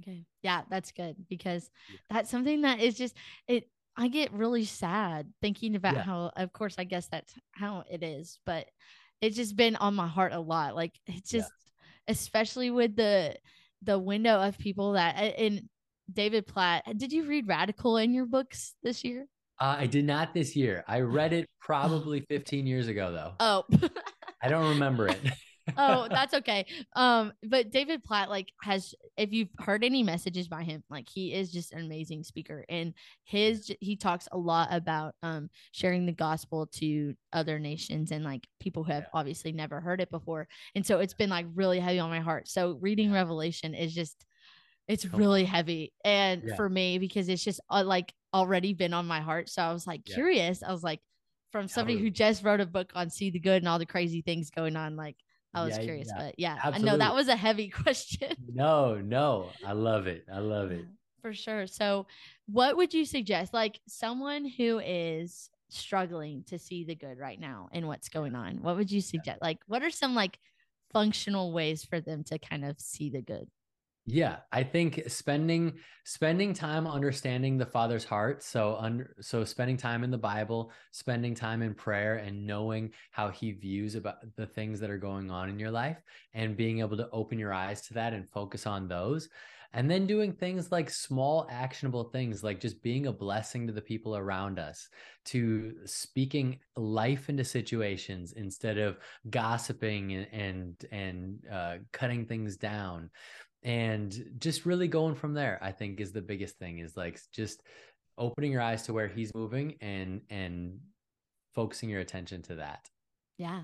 Okay. 0.00 0.24
Yeah, 0.42 0.62
that's 0.70 0.92
good 0.92 1.16
because 1.28 1.68
that's 2.08 2.30
something 2.30 2.62
that 2.62 2.80
is 2.80 2.96
just, 2.96 3.14
it, 3.46 3.68
I 3.96 4.08
get 4.08 4.32
really 4.32 4.64
sad 4.64 5.30
thinking 5.42 5.76
about 5.76 5.94
yeah. 5.94 6.02
how, 6.04 6.32
of 6.36 6.54
course, 6.54 6.76
I 6.78 6.84
guess 6.84 7.06
that's 7.08 7.34
how 7.52 7.84
it 7.90 8.02
is, 8.02 8.38
but 8.46 8.66
it's 9.20 9.36
just 9.36 9.56
been 9.56 9.76
on 9.76 9.94
my 9.94 10.08
heart 10.08 10.32
a 10.32 10.40
lot. 10.40 10.74
Like 10.74 10.94
it's 11.06 11.30
just, 11.30 11.50
especially 12.08 12.70
with 12.70 12.96
the 12.96 13.36
the 13.82 13.98
window 13.98 14.40
of 14.40 14.58
people 14.58 14.92
that 14.92 15.16
in 15.38 15.68
David 16.12 16.46
Platt. 16.46 16.84
Did 16.96 17.12
you 17.12 17.24
read 17.24 17.48
Radical 17.48 17.96
in 17.96 18.12
your 18.12 18.26
books 18.26 18.74
this 18.82 19.04
year? 19.04 19.26
Uh, 19.60 19.76
I 19.78 19.86
did 19.86 20.04
not 20.04 20.34
this 20.34 20.56
year. 20.56 20.84
I 20.88 21.00
read 21.00 21.32
it 21.32 21.48
probably 21.60 22.20
15 22.28 22.66
years 22.66 22.88
ago 22.88 23.12
though. 23.12 23.32
Oh. 23.40 23.64
I 24.42 24.48
don't 24.48 24.70
remember 24.70 25.08
it. 25.08 25.20
oh, 25.76 26.06
that's 26.10 26.34
okay. 26.34 26.66
Um, 26.94 27.32
but 27.42 27.70
David 27.70 28.04
Platt, 28.04 28.30
like, 28.30 28.48
has 28.62 28.94
if 29.16 29.32
you've 29.32 29.48
heard 29.58 29.84
any 29.84 30.02
messages 30.02 30.48
by 30.48 30.62
him, 30.62 30.82
like 30.90 31.08
he 31.08 31.32
is 31.32 31.50
just 31.50 31.72
an 31.72 31.84
amazing 31.84 32.24
speaker, 32.24 32.64
and 32.68 32.94
his 33.24 33.74
he 33.80 33.96
talks 33.96 34.28
a 34.32 34.38
lot 34.38 34.68
about 34.70 35.14
um 35.22 35.48
sharing 35.72 36.06
the 36.06 36.12
gospel 36.12 36.66
to 36.66 37.14
other 37.32 37.58
nations 37.58 38.10
and 38.10 38.24
like 38.24 38.46
people 38.60 38.84
who 38.84 38.92
have 38.92 39.04
yeah. 39.04 39.18
obviously 39.20 39.52
never 39.52 39.80
heard 39.80 40.00
it 40.00 40.10
before, 40.10 40.48
and 40.74 40.84
so 40.84 41.00
it's 41.00 41.14
been 41.14 41.30
like 41.30 41.46
really 41.54 41.80
heavy 41.80 41.98
on 41.98 42.10
my 42.10 42.20
heart. 42.20 42.48
So 42.48 42.78
reading 42.80 43.12
Revelation 43.12 43.74
is 43.74 43.94
just 43.94 44.24
it's 44.86 45.06
really 45.06 45.44
heavy 45.44 45.92
and 46.04 46.42
yeah. 46.44 46.56
for 46.56 46.68
me 46.68 46.98
because 46.98 47.28
it's 47.28 47.42
just 47.42 47.60
uh, 47.70 47.82
like 47.82 48.12
already 48.34 48.74
been 48.74 48.92
on 48.92 49.06
my 49.06 49.20
heart 49.20 49.48
so 49.48 49.62
i 49.62 49.72
was 49.72 49.86
like 49.86 50.02
yeah. 50.04 50.14
curious 50.14 50.62
i 50.62 50.70
was 50.70 50.82
like 50.82 51.00
from 51.52 51.68
somebody 51.68 51.98
who 51.98 52.10
just 52.10 52.44
wrote 52.44 52.60
a 52.60 52.66
book 52.66 52.90
on 52.94 53.08
see 53.08 53.30
the 53.30 53.38
good 53.38 53.62
and 53.62 53.68
all 53.68 53.78
the 53.78 53.86
crazy 53.86 54.20
things 54.22 54.50
going 54.50 54.76
on 54.76 54.96
like 54.96 55.16
I 55.54 55.64
was 55.64 55.76
yeah, 55.76 55.84
curious, 55.84 56.08
yeah. 56.08 56.22
but 56.22 56.38
yeah, 56.38 56.56
Absolutely. 56.62 56.88
I 56.88 56.92
know 56.92 56.98
that 56.98 57.14
was 57.14 57.28
a 57.28 57.36
heavy 57.36 57.68
question. 57.82 58.34
no, 58.52 58.96
no, 58.96 59.50
I 59.64 59.72
love 59.72 60.06
it. 60.06 60.26
I 60.32 60.38
love 60.38 60.70
it. 60.70 60.84
For 61.22 61.32
sure. 61.32 61.66
So, 61.66 62.06
what 62.46 62.76
would 62.76 62.92
you 62.92 63.04
suggest? 63.04 63.54
Like 63.54 63.80
someone 63.88 64.44
who 64.44 64.80
is 64.84 65.48
struggling 65.70 66.44
to 66.48 66.58
see 66.58 66.84
the 66.84 66.94
good 66.94 67.18
right 67.18 67.40
now 67.40 67.68
and 67.72 67.88
what's 67.88 68.08
going 68.08 68.34
on, 68.34 68.62
what 68.62 68.76
would 68.76 68.90
you 68.90 69.00
suggest? 69.00 69.40
Like, 69.40 69.58
what 69.66 69.82
are 69.82 69.90
some 69.90 70.14
like 70.14 70.38
functional 70.92 71.52
ways 71.52 71.84
for 71.84 72.00
them 72.00 72.24
to 72.24 72.38
kind 72.38 72.64
of 72.64 72.78
see 72.80 73.10
the 73.10 73.22
good? 73.22 73.48
Yeah, 74.06 74.40
I 74.52 74.64
think 74.64 75.02
spending 75.06 75.78
spending 76.04 76.52
time 76.52 76.86
understanding 76.86 77.56
the 77.56 77.64
Father's 77.64 78.04
heart, 78.04 78.42
so 78.42 78.76
under 78.78 79.16
so 79.22 79.44
spending 79.44 79.78
time 79.78 80.04
in 80.04 80.10
the 80.10 80.18
Bible, 80.18 80.72
spending 80.90 81.34
time 81.34 81.62
in 81.62 81.72
prayer 81.74 82.16
and 82.16 82.46
knowing 82.46 82.92
how 83.12 83.30
he 83.30 83.52
views 83.52 83.94
about 83.94 84.16
the 84.36 84.46
things 84.46 84.78
that 84.80 84.90
are 84.90 84.98
going 84.98 85.30
on 85.30 85.48
in 85.48 85.58
your 85.58 85.70
life 85.70 86.02
and 86.34 86.54
being 86.54 86.80
able 86.80 86.98
to 86.98 87.08
open 87.12 87.38
your 87.38 87.54
eyes 87.54 87.80
to 87.86 87.94
that 87.94 88.12
and 88.12 88.28
focus 88.28 88.66
on 88.66 88.88
those. 88.88 89.30
And 89.72 89.90
then 89.90 90.06
doing 90.06 90.32
things 90.32 90.70
like 90.70 90.88
small 90.88 91.48
actionable 91.50 92.04
things 92.04 92.44
like 92.44 92.60
just 92.60 92.80
being 92.80 93.06
a 93.06 93.12
blessing 93.12 93.66
to 93.66 93.72
the 93.72 93.80
people 93.82 94.16
around 94.16 94.58
us, 94.60 94.88
to 95.24 95.74
speaking 95.84 96.60
life 96.76 97.28
into 97.28 97.42
situations 97.42 98.34
instead 98.34 98.76
of 98.76 98.98
gossiping 99.30 100.12
and 100.12 100.26
and, 100.30 100.84
and 100.92 101.38
uh, 101.50 101.76
cutting 101.90 102.26
things 102.26 102.56
down 102.58 103.10
and 103.64 104.24
just 104.38 104.66
really 104.66 104.86
going 104.88 105.14
from 105.14 105.34
there 105.34 105.58
i 105.62 105.72
think 105.72 106.00
is 106.00 106.12
the 106.12 106.20
biggest 106.20 106.58
thing 106.58 106.78
is 106.78 106.96
like 106.96 107.18
just 107.32 107.62
opening 108.18 108.52
your 108.52 108.62
eyes 108.62 108.82
to 108.82 108.92
where 108.92 109.08
he's 109.08 109.34
moving 109.34 109.76
and 109.80 110.20
and 110.30 110.78
focusing 111.54 111.88
your 111.88 112.00
attention 112.00 112.42
to 112.42 112.56
that. 112.56 112.88
Yeah. 113.38 113.62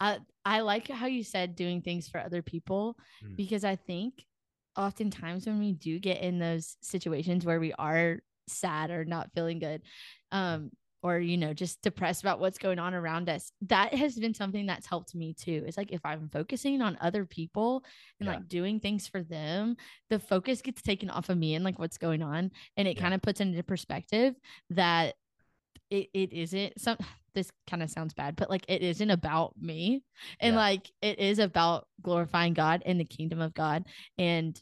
I 0.00 0.18
i 0.44 0.60
like 0.60 0.88
how 0.88 1.06
you 1.06 1.22
said 1.22 1.54
doing 1.54 1.80
things 1.80 2.08
for 2.08 2.20
other 2.20 2.42
people 2.42 2.96
mm. 3.24 3.36
because 3.36 3.64
i 3.64 3.76
think 3.76 4.24
oftentimes 4.76 5.46
when 5.46 5.60
we 5.60 5.70
do 5.70 6.00
get 6.00 6.20
in 6.20 6.40
those 6.40 6.76
situations 6.82 7.46
where 7.46 7.60
we 7.60 7.72
are 7.74 8.18
sad 8.48 8.90
or 8.90 9.04
not 9.04 9.30
feeling 9.36 9.60
good 9.60 9.82
um 10.32 10.72
or 11.04 11.18
you 11.18 11.36
know 11.36 11.52
just 11.52 11.82
depressed 11.82 12.22
about 12.22 12.40
what's 12.40 12.58
going 12.58 12.78
on 12.78 12.94
around 12.94 13.28
us 13.28 13.52
that 13.60 13.94
has 13.94 14.18
been 14.18 14.34
something 14.34 14.66
that's 14.66 14.86
helped 14.86 15.14
me 15.14 15.34
too 15.34 15.62
it's 15.66 15.76
like 15.76 15.92
if 15.92 16.00
i'm 16.04 16.28
focusing 16.30 16.80
on 16.80 16.98
other 17.00 17.24
people 17.24 17.84
and 18.18 18.26
yeah. 18.26 18.34
like 18.34 18.48
doing 18.48 18.80
things 18.80 19.06
for 19.06 19.22
them 19.22 19.76
the 20.10 20.18
focus 20.18 20.62
gets 20.62 20.82
taken 20.82 21.10
off 21.10 21.28
of 21.28 21.38
me 21.38 21.54
and 21.54 21.64
like 21.64 21.78
what's 21.78 21.98
going 21.98 22.22
on 22.22 22.50
and 22.76 22.88
it 22.88 22.96
yeah. 22.96 23.02
kind 23.02 23.14
of 23.14 23.22
puts 23.22 23.40
into 23.40 23.62
perspective 23.62 24.34
that 24.70 25.14
it, 25.90 26.08
it 26.14 26.32
isn't 26.32 26.80
some 26.80 26.96
this 27.34 27.50
kind 27.68 27.82
of 27.82 27.90
sounds 27.90 28.14
bad 28.14 28.36
but 28.36 28.48
like 28.48 28.64
it 28.68 28.80
isn't 28.80 29.10
about 29.10 29.60
me 29.60 30.04
and 30.38 30.54
yeah. 30.54 30.60
like 30.60 30.88
it 31.02 31.18
is 31.18 31.40
about 31.40 31.88
glorifying 32.00 32.54
god 32.54 32.80
and 32.86 32.98
the 32.98 33.04
kingdom 33.04 33.40
of 33.40 33.52
god 33.54 33.84
and 34.18 34.60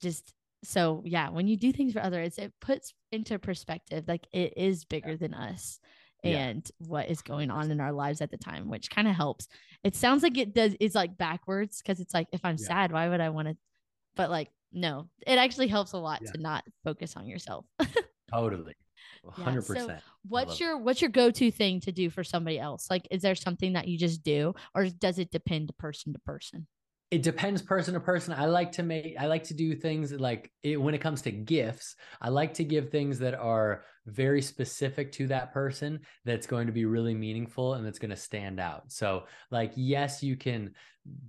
just 0.00 0.32
so 0.62 1.02
yeah 1.04 1.30
when 1.30 1.46
you 1.46 1.56
do 1.56 1.72
things 1.72 1.92
for 1.92 2.02
others 2.02 2.36
it 2.38 2.52
puts 2.60 2.92
into 3.12 3.38
perspective 3.38 4.04
like 4.06 4.26
it 4.32 4.52
is 4.56 4.84
bigger 4.84 5.16
than 5.16 5.34
us 5.34 5.80
and 6.22 6.70
yeah. 6.80 6.86
what 6.86 7.08
is 7.08 7.22
going 7.22 7.50
on 7.50 7.70
in 7.70 7.80
our 7.80 7.92
lives 7.92 8.20
at 8.20 8.30
the 8.30 8.36
time 8.36 8.68
which 8.68 8.90
kind 8.90 9.08
of 9.08 9.14
helps. 9.14 9.48
It 9.82 9.96
sounds 9.96 10.22
like 10.22 10.36
it 10.36 10.54
does 10.54 10.74
is 10.78 10.94
like 10.94 11.16
backwards 11.16 11.80
because 11.80 12.00
it's 12.00 12.12
like 12.12 12.28
if 12.32 12.44
i'm 12.44 12.56
yeah. 12.58 12.66
sad 12.66 12.92
why 12.92 13.08
would 13.08 13.20
i 13.20 13.30
want 13.30 13.48
to 13.48 13.56
but 14.14 14.30
like 14.30 14.50
no 14.72 15.08
it 15.26 15.38
actually 15.38 15.68
helps 15.68 15.92
a 15.92 15.98
lot 15.98 16.20
yeah. 16.22 16.32
to 16.32 16.38
not 16.38 16.64
focus 16.84 17.16
on 17.16 17.26
yourself. 17.26 17.64
Totally. 18.32 18.74
100% 19.26 19.64
so 19.66 19.96
what's 20.28 20.60
your 20.60 20.78
what's 20.78 21.00
your 21.02 21.10
go-to 21.10 21.50
thing 21.50 21.80
to 21.80 21.92
do 21.92 22.10
for 22.10 22.22
somebody 22.22 22.58
else? 22.58 22.88
Like 22.90 23.06
is 23.10 23.22
there 23.22 23.34
something 23.34 23.72
that 23.72 23.88
you 23.88 23.98
just 23.98 24.22
do 24.22 24.54
or 24.74 24.86
does 24.86 25.18
it 25.18 25.30
depend 25.30 25.70
person 25.78 26.12
to 26.12 26.18
person 26.20 26.66
it 27.10 27.22
depends 27.22 27.60
person 27.60 27.94
to 27.94 28.00
person. 28.00 28.32
I 28.32 28.46
like 28.46 28.72
to 28.72 28.82
make 28.84 29.16
I 29.18 29.26
like 29.26 29.44
to 29.44 29.54
do 29.54 29.74
things 29.74 30.12
like 30.12 30.52
it, 30.62 30.80
when 30.80 30.94
it 30.94 31.00
comes 31.00 31.22
to 31.22 31.32
gifts, 31.32 31.96
I 32.20 32.28
like 32.28 32.54
to 32.54 32.64
give 32.64 32.90
things 32.90 33.18
that 33.18 33.34
are 33.34 33.84
very 34.06 34.40
specific 34.40 35.10
to 35.12 35.26
that 35.26 35.52
person 35.52 36.00
that's 36.24 36.46
going 36.46 36.66
to 36.68 36.72
be 36.72 36.84
really 36.84 37.14
meaningful 37.14 37.74
and 37.74 37.84
that's 37.84 37.98
going 37.98 38.10
to 38.10 38.16
stand 38.16 38.60
out. 38.60 38.92
So 38.92 39.24
like 39.50 39.72
yes, 39.74 40.22
you 40.22 40.36
can 40.36 40.74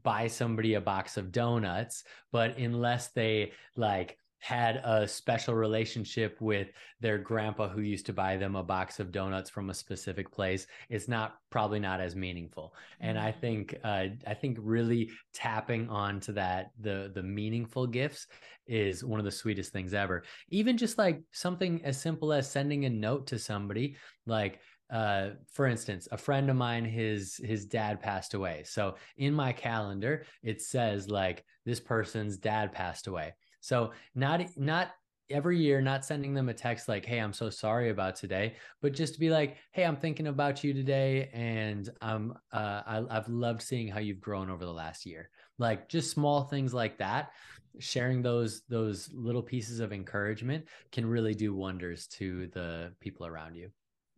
buy 0.03 0.27
somebody 0.27 0.75
a 0.75 0.81
box 0.81 1.17
of 1.17 1.31
donuts, 1.31 2.03
but 2.31 2.57
unless 2.57 3.07
they 3.09 3.53
like 3.75 4.17
had 4.41 4.81
a 4.83 5.07
special 5.07 5.53
relationship 5.53 6.35
with 6.41 6.67
their 6.99 7.19
grandpa 7.19 7.69
who 7.69 7.81
used 7.81 8.07
to 8.07 8.13
buy 8.13 8.35
them 8.35 8.55
a 8.55 8.63
box 8.63 8.99
of 8.99 9.11
donuts 9.11 9.51
from 9.51 9.69
a 9.69 9.73
specific 9.73 10.31
place 10.31 10.65
it's 10.89 11.07
not 11.07 11.35
probably 11.51 11.79
not 11.79 12.01
as 12.01 12.15
meaningful 12.15 12.73
and 12.99 13.19
i 13.19 13.31
mm. 13.31 13.39
think 13.39 13.75
uh, 13.83 14.05
i 14.25 14.33
think 14.33 14.57
really 14.59 15.09
tapping 15.31 15.87
onto 15.89 16.33
that 16.33 16.71
the 16.79 17.11
the 17.13 17.23
meaningful 17.23 17.85
gifts 17.85 18.27
is 18.65 19.03
one 19.03 19.19
of 19.19 19.25
the 19.25 19.31
sweetest 19.31 19.71
things 19.71 19.93
ever 19.93 20.23
even 20.49 20.75
just 20.75 20.97
like 20.97 21.21
something 21.31 21.79
as 21.85 22.01
simple 22.01 22.33
as 22.33 22.49
sending 22.49 22.85
a 22.85 22.89
note 22.89 23.27
to 23.27 23.37
somebody 23.37 23.95
like 24.25 24.59
uh, 24.91 25.29
for 25.53 25.67
instance, 25.67 26.09
a 26.11 26.17
friend 26.17 26.49
of 26.49 26.57
mine, 26.57 26.83
his 26.83 27.37
his 27.37 27.65
dad 27.65 28.01
passed 28.01 28.33
away. 28.33 28.63
So 28.65 28.95
in 29.15 29.33
my 29.33 29.53
calendar, 29.53 30.25
it 30.43 30.61
says 30.61 31.09
like 31.09 31.45
this 31.65 31.79
person's 31.79 32.35
dad 32.37 32.73
passed 32.73 33.07
away. 33.07 33.33
So 33.61 33.91
not 34.15 34.45
not 34.57 34.91
every 35.29 35.57
year 35.57 35.81
not 35.81 36.03
sending 36.03 36.33
them 36.33 36.49
a 36.49 36.53
text 36.53 36.89
like 36.89 37.05
hey 37.05 37.17
i'm 37.17 37.31
so 37.31 37.49
sorry 37.49 37.89
about 37.89 38.17
today 38.17 38.53
but 38.81 38.91
just 38.91 39.13
to 39.13 39.19
be 39.21 39.29
like 39.29 39.55
hey 39.71 39.85
i'm 39.85 39.95
thinking 39.95 40.27
about 40.27 40.61
you 40.61 40.73
today 40.73 41.29
and 41.31 41.89
i'm 42.01 42.33
uh, 42.51 42.81
I, 42.85 43.03
i've 43.09 43.29
loved 43.29 43.61
seeing 43.61 43.87
how 43.87 44.01
you've 44.01 44.19
grown 44.19 44.49
over 44.49 44.65
the 44.65 44.73
last 44.73 45.05
year. 45.05 45.29
Like 45.57 45.87
just 45.87 46.11
small 46.11 46.43
things 46.43 46.73
like 46.73 46.97
that 46.97 47.31
sharing 47.79 48.21
those 48.21 48.63
those 48.67 49.09
little 49.13 49.41
pieces 49.41 49.79
of 49.79 49.93
encouragement 49.93 50.65
can 50.91 51.05
really 51.05 51.33
do 51.33 51.53
wonders 51.53 52.07
to 52.07 52.47
the 52.47 52.93
people 52.99 53.25
around 53.25 53.55
you. 53.55 53.69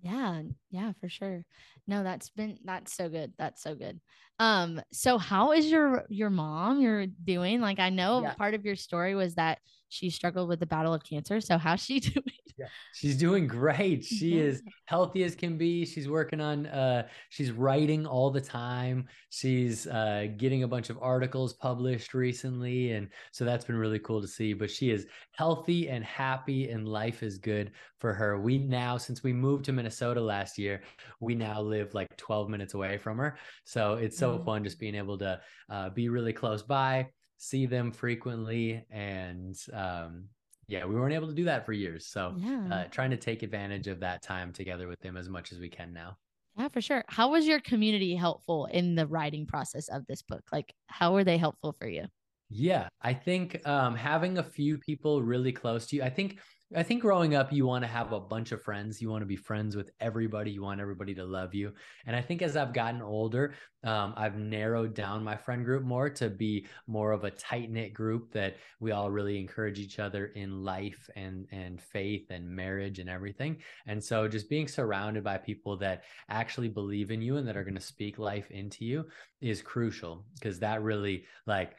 Yeah 0.01 0.41
yeah 0.69 0.93
for 0.99 1.09
sure. 1.09 1.45
No 1.87 2.03
that's 2.03 2.29
been 2.29 2.57
that's 2.63 2.93
so 2.93 3.09
good 3.09 3.33
that's 3.37 3.61
so 3.61 3.75
good 3.75 3.99
um, 4.39 4.81
so 4.91 5.17
how 5.17 5.51
is 5.51 5.69
your 5.69 6.05
your 6.09 6.29
mom 6.29 6.81
you're 6.81 7.05
doing? 7.05 7.61
Like 7.61 7.79
I 7.79 7.89
know 7.89 8.23
yeah. 8.23 8.33
part 8.33 8.53
of 8.53 8.65
your 8.65 8.75
story 8.75 9.15
was 9.15 9.35
that 9.35 9.59
she 9.93 10.09
struggled 10.09 10.49
with 10.49 10.59
the 10.59 10.65
battle 10.65 10.93
of 10.93 11.03
cancer. 11.03 11.39
So 11.39 11.57
how's 11.57 11.83
she 11.83 11.99
doing? 11.99 12.23
Yeah, 12.57 12.67
she's 12.93 13.15
doing 13.15 13.47
great. 13.47 14.03
She 14.03 14.39
is 14.39 14.61
healthy 14.85 15.23
as 15.23 15.35
can 15.35 15.57
be. 15.57 15.85
She's 15.85 16.09
working 16.09 16.41
on 16.41 16.65
uh 16.67 17.07
she's 17.29 17.51
writing 17.51 18.05
all 18.05 18.31
the 18.31 18.41
time. 18.41 19.07
She's 19.29 19.87
uh 19.87 20.27
getting 20.37 20.63
a 20.63 20.67
bunch 20.67 20.89
of 20.89 20.97
articles 21.01 21.53
published 21.53 22.13
recently 22.13 22.91
and 22.91 23.07
so 23.31 23.45
that's 23.45 23.65
been 23.65 23.75
really 23.75 23.99
cool 23.99 24.21
to 24.21 24.27
see, 24.27 24.53
but 24.53 24.69
she 24.69 24.91
is 24.91 25.07
healthy 25.31 25.89
and 25.89 26.03
happy 26.03 26.69
and 26.69 26.87
life 26.87 27.23
is 27.23 27.37
good 27.37 27.71
for 27.99 28.13
her. 28.13 28.39
We 28.39 28.57
now 28.57 28.97
since 28.97 29.23
we 29.23 29.33
moved 29.33 29.65
to 29.65 29.71
Minnesota 29.71 30.21
last 30.21 30.57
year, 30.57 30.81
we 31.19 31.35
now 31.35 31.61
live 31.61 31.93
like 31.93 32.15
12 32.17 32.49
minutes 32.49 32.73
away 32.73 32.97
from 32.97 33.17
her. 33.17 33.37
So 33.63 33.93
it's 33.93 34.17
so 34.23 34.35
mm-hmm. 34.35 34.45
fun 34.45 34.63
just 34.63 34.79
being 34.79 34.95
able 34.95 35.17
to 35.17 35.39
uh, 35.69 35.89
be 35.89 36.09
really 36.09 36.33
close 36.33 36.63
by 36.63 37.07
see 37.37 37.65
them 37.65 37.91
frequently 37.91 38.85
and 38.89 39.57
um, 39.73 40.25
yeah 40.67 40.85
we 40.85 40.95
weren't 40.95 41.13
able 41.13 41.27
to 41.27 41.33
do 41.33 41.43
that 41.43 41.65
for 41.65 41.73
years. 41.73 42.07
So 42.07 42.35
yeah. 42.37 42.67
uh, 42.71 42.83
trying 42.85 43.11
to 43.11 43.17
take 43.17 43.43
advantage 43.43 43.87
of 43.87 43.99
that 43.99 44.21
time 44.21 44.53
together 44.53 44.87
with 44.87 44.99
them 45.01 45.17
as 45.17 45.27
much 45.27 45.51
as 45.51 45.59
we 45.59 45.69
can 45.69 45.91
now. 45.93 46.17
Yeah 46.57 46.69
for 46.69 46.81
sure. 46.81 47.03
How 47.07 47.31
was 47.31 47.45
your 47.45 47.59
community 47.59 48.15
helpful 48.15 48.67
in 48.67 48.95
the 48.95 49.07
writing 49.07 49.45
process 49.45 49.89
of 49.89 50.05
this 50.07 50.21
book? 50.21 50.43
Like 50.51 50.73
how 50.87 51.13
were 51.13 51.23
they 51.25 51.37
helpful 51.37 51.75
for 51.77 51.87
you? 51.87 52.05
Yeah 52.49 52.87
i 53.01 53.13
think 53.13 53.67
um, 53.67 53.95
having 53.95 54.37
a 54.37 54.43
few 54.43 54.77
people 54.77 55.23
really 55.23 55.51
close 55.51 55.87
to 55.87 55.95
you 55.95 56.03
i 56.03 56.09
think 56.09 56.37
I 56.75 56.81
think 56.83 57.01
growing 57.01 57.35
up, 57.35 57.53
you 57.53 57.65
want 57.67 57.83
to 57.83 57.87
have 57.87 58.13
a 58.13 58.19
bunch 58.19 58.51
of 58.51 58.61
friends. 58.61 59.01
You 59.01 59.09
want 59.09 59.21
to 59.21 59.27
be 59.27 59.35
friends 59.35 59.75
with 59.75 59.91
everybody. 59.99 60.51
You 60.51 60.63
want 60.63 60.81
everybody 60.81 61.13
to 61.15 61.23
love 61.23 61.53
you. 61.53 61.71
And 62.05 62.15
I 62.15 62.21
think 62.21 62.41
as 62.41 62.57
I've 62.57 62.73
gotten 62.73 63.01
older, 63.01 63.53
um, 63.83 64.13
I've 64.17 64.37
narrowed 64.37 64.93
down 64.93 65.23
my 65.23 65.35
friend 65.35 65.63
group 65.63 65.83
more 65.83 66.09
to 66.09 66.29
be 66.29 66.65
more 66.87 67.11
of 67.11 67.25
a 67.25 67.31
tight 67.31 67.69
knit 67.69 67.93
group 67.93 68.31
that 68.31 68.55
we 68.79 68.91
all 68.91 69.11
really 69.11 69.39
encourage 69.39 69.77
each 69.77 69.99
other 69.99 70.27
in 70.27 70.63
life 70.63 71.09
and 71.15 71.47
and 71.51 71.81
faith 71.81 72.27
and 72.29 72.49
marriage 72.49 72.99
and 72.99 73.09
everything. 73.09 73.57
And 73.85 74.03
so, 74.03 74.27
just 74.27 74.49
being 74.49 74.67
surrounded 74.67 75.23
by 75.23 75.37
people 75.37 75.77
that 75.77 76.03
actually 76.29 76.69
believe 76.69 77.11
in 77.11 77.21
you 77.21 77.37
and 77.37 77.47
that 77.47 77.57
are 77.57 77.63
going 77.63 77.75
to 77.75 77.81
speak 77.81 78.17
life 78.17 78.49
into 78.51 78.85
you 78.85 79.05
is 79.41 79.61
crucial 79.61 80.25
because 80.35 80.59
that 80.59 80.81
really 80.81 81.25
like 81.45 81.75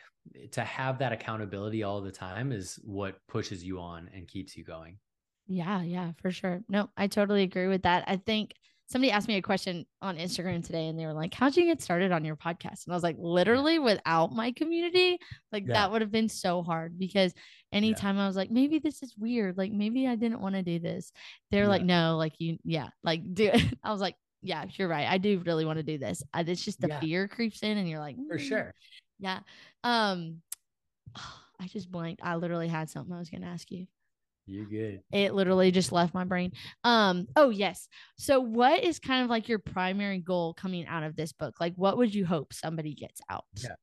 to 0.53 0.63
have 0.63 0.99
that 0.99 1.13
accountability 1.13 1.83
all 1.83 2.01
the 2.01 2.13
time 2.13 2.53
is 2.53 2.79
what 2.85 3.19
pushes 3.29 3.63
you 3.63 3.81
on 3.81 4.11
and 4.15 4.29
keeps 4.29 4.57
you 4.57 4.65
going. 4.65 4.99
Yeah, 5.47 5.83
yeah, 5.83 6.13
for 6.23 6.31
sure. 6.31 6.63
No, 6.69 6.89
I 6.97 7.07
totally 7.07 7.43
agree 7.43 7.67
with 7.67 7.83
that. 7.83 8.05
I 8.07 8.17
think 8.17 8.55
somebody 8.87 9.11
asked 9.11 9.29
me 9.29 9.37
a 9.37 9.43
question 9.43 9.87
on 10.03 10.17
Instagram 10.17 10.65
today 10.65 10.89
and 10.89 10.99
they 10.99 11.07
were 11.07 11.13
like, 11.13 11.35
How'd 11.35 11.57
you 11.57 11.65
get 11.65 11.83
started 11.83 12.13
on 12.13 12.25
your 12.25 12.37
podcast? 12.37 12.85
And 12.85 12.93
I 12.93 12.95
was 12.95 13.03
like, 13.03 13.17
literally 13.19 13.79
without 13.79 14.33
my 14.33 14.53
community, 14.53 15.19
like 15.53 15.67
yeah. 15.67 15.75
that 15.75 15.93
would 15.93 16.03
have 16.03 16.13
been 16.13 16.29
so 16.29 16.63
hard 16.63 16.99
because 16.99 17.33
anytime 17.73 18.17
yeah. 18.17 18.25
I 18.25 18.27
was 18.27 18.37
like, 18.37 18.51
maybe 18.51 18.79
this 18.79 19.03
is 19.03 19.15
weird, 19.19 19.57
like 19.57 19.73
maybe 19.73 20.07
I 20.07 20.17
didn't 20.17 20.41
want 20.41 20.55
to 20.55 20.63
do 20.63 20.79
this. 20.79 21.13
They're 21.51 21.65
yeah. 21.65 21.69
like, 21.69 21.83
no, 21.83 22.17
like 22.17 22.35
you, 22.39 22.59
yeah, 22.65 22.89
like 23.03 23.23
do 23.35 23.51
it. 23.53 23.63
I 23.83 23.93
was 23.93 24.01
like, 24.01 24.17
yeah, 24.43 24.65
you're 24.77 24.89
right. 24.89 25.09
I 25.09 25.19
do 25.19 25.43
really 25.45 25.65
want 25.65 25.79
to 25.79 25.83
do 25.83 25.97
this. 25.97 26.23
I, 26.33 26.41
it's 26.41 26.63
just 26.63 26.81
the 26.81 26.97
fear 27.01 27.29
creeps 27.29 27.63
in 27.63 27.79
and 27.79 27.89
you're 27.89 28.01
like, 28.01 28.17
mm. 28.17 28.29
for 28.29 28.39
sure. 28.39 28.75
Yeah. 29.19 29.41
Um, 29.83 30.43
I 31.61 31.67
just 31.69 31.91
blanked. 31.91 32.21
I 32.25 32.37
literally 32.37 32.69
had 32.69 32.91
something 32.91 33.15
I 33.15 33.19
was 33.19 33.31
going 33.31 33.43
to 33.43 33.49
ask 33.49 33.71
you. 33.71 33.87
You 34.47 34.67
good. 34.67 35.01
It 35.13 35.35
literally 35.35 35.71
just 35.71 35.93
left 35.93 36.13
my 36.13 36.25
brain. 36.25 36.53
Um, 36.83 37.29
oh 37.35 37.49
yes. 37.49 37.89
So 38.19 38.41
what 38.41 38.85
is 38.85 38.99
kind 38.99 39.25
of 39.25 39.31
like 39.31 39.49
your 39.49 39.59
primary 39.59 40.19
goal 40.19 40.53
coming 40.53 40.87
out 40.87 41.03
of 41.03 41.17
this 41.17 41.33
book? 41.33 41.55
Like 41.61 41.75
what 41.77 41.97
would 41.97 42.15
you 42.15 42.27
hope 42.27 42.53
somebody 42.53 42.95
gets 42.95 43.21
out? 43.31 43.45
Yeah. 43.57 43.77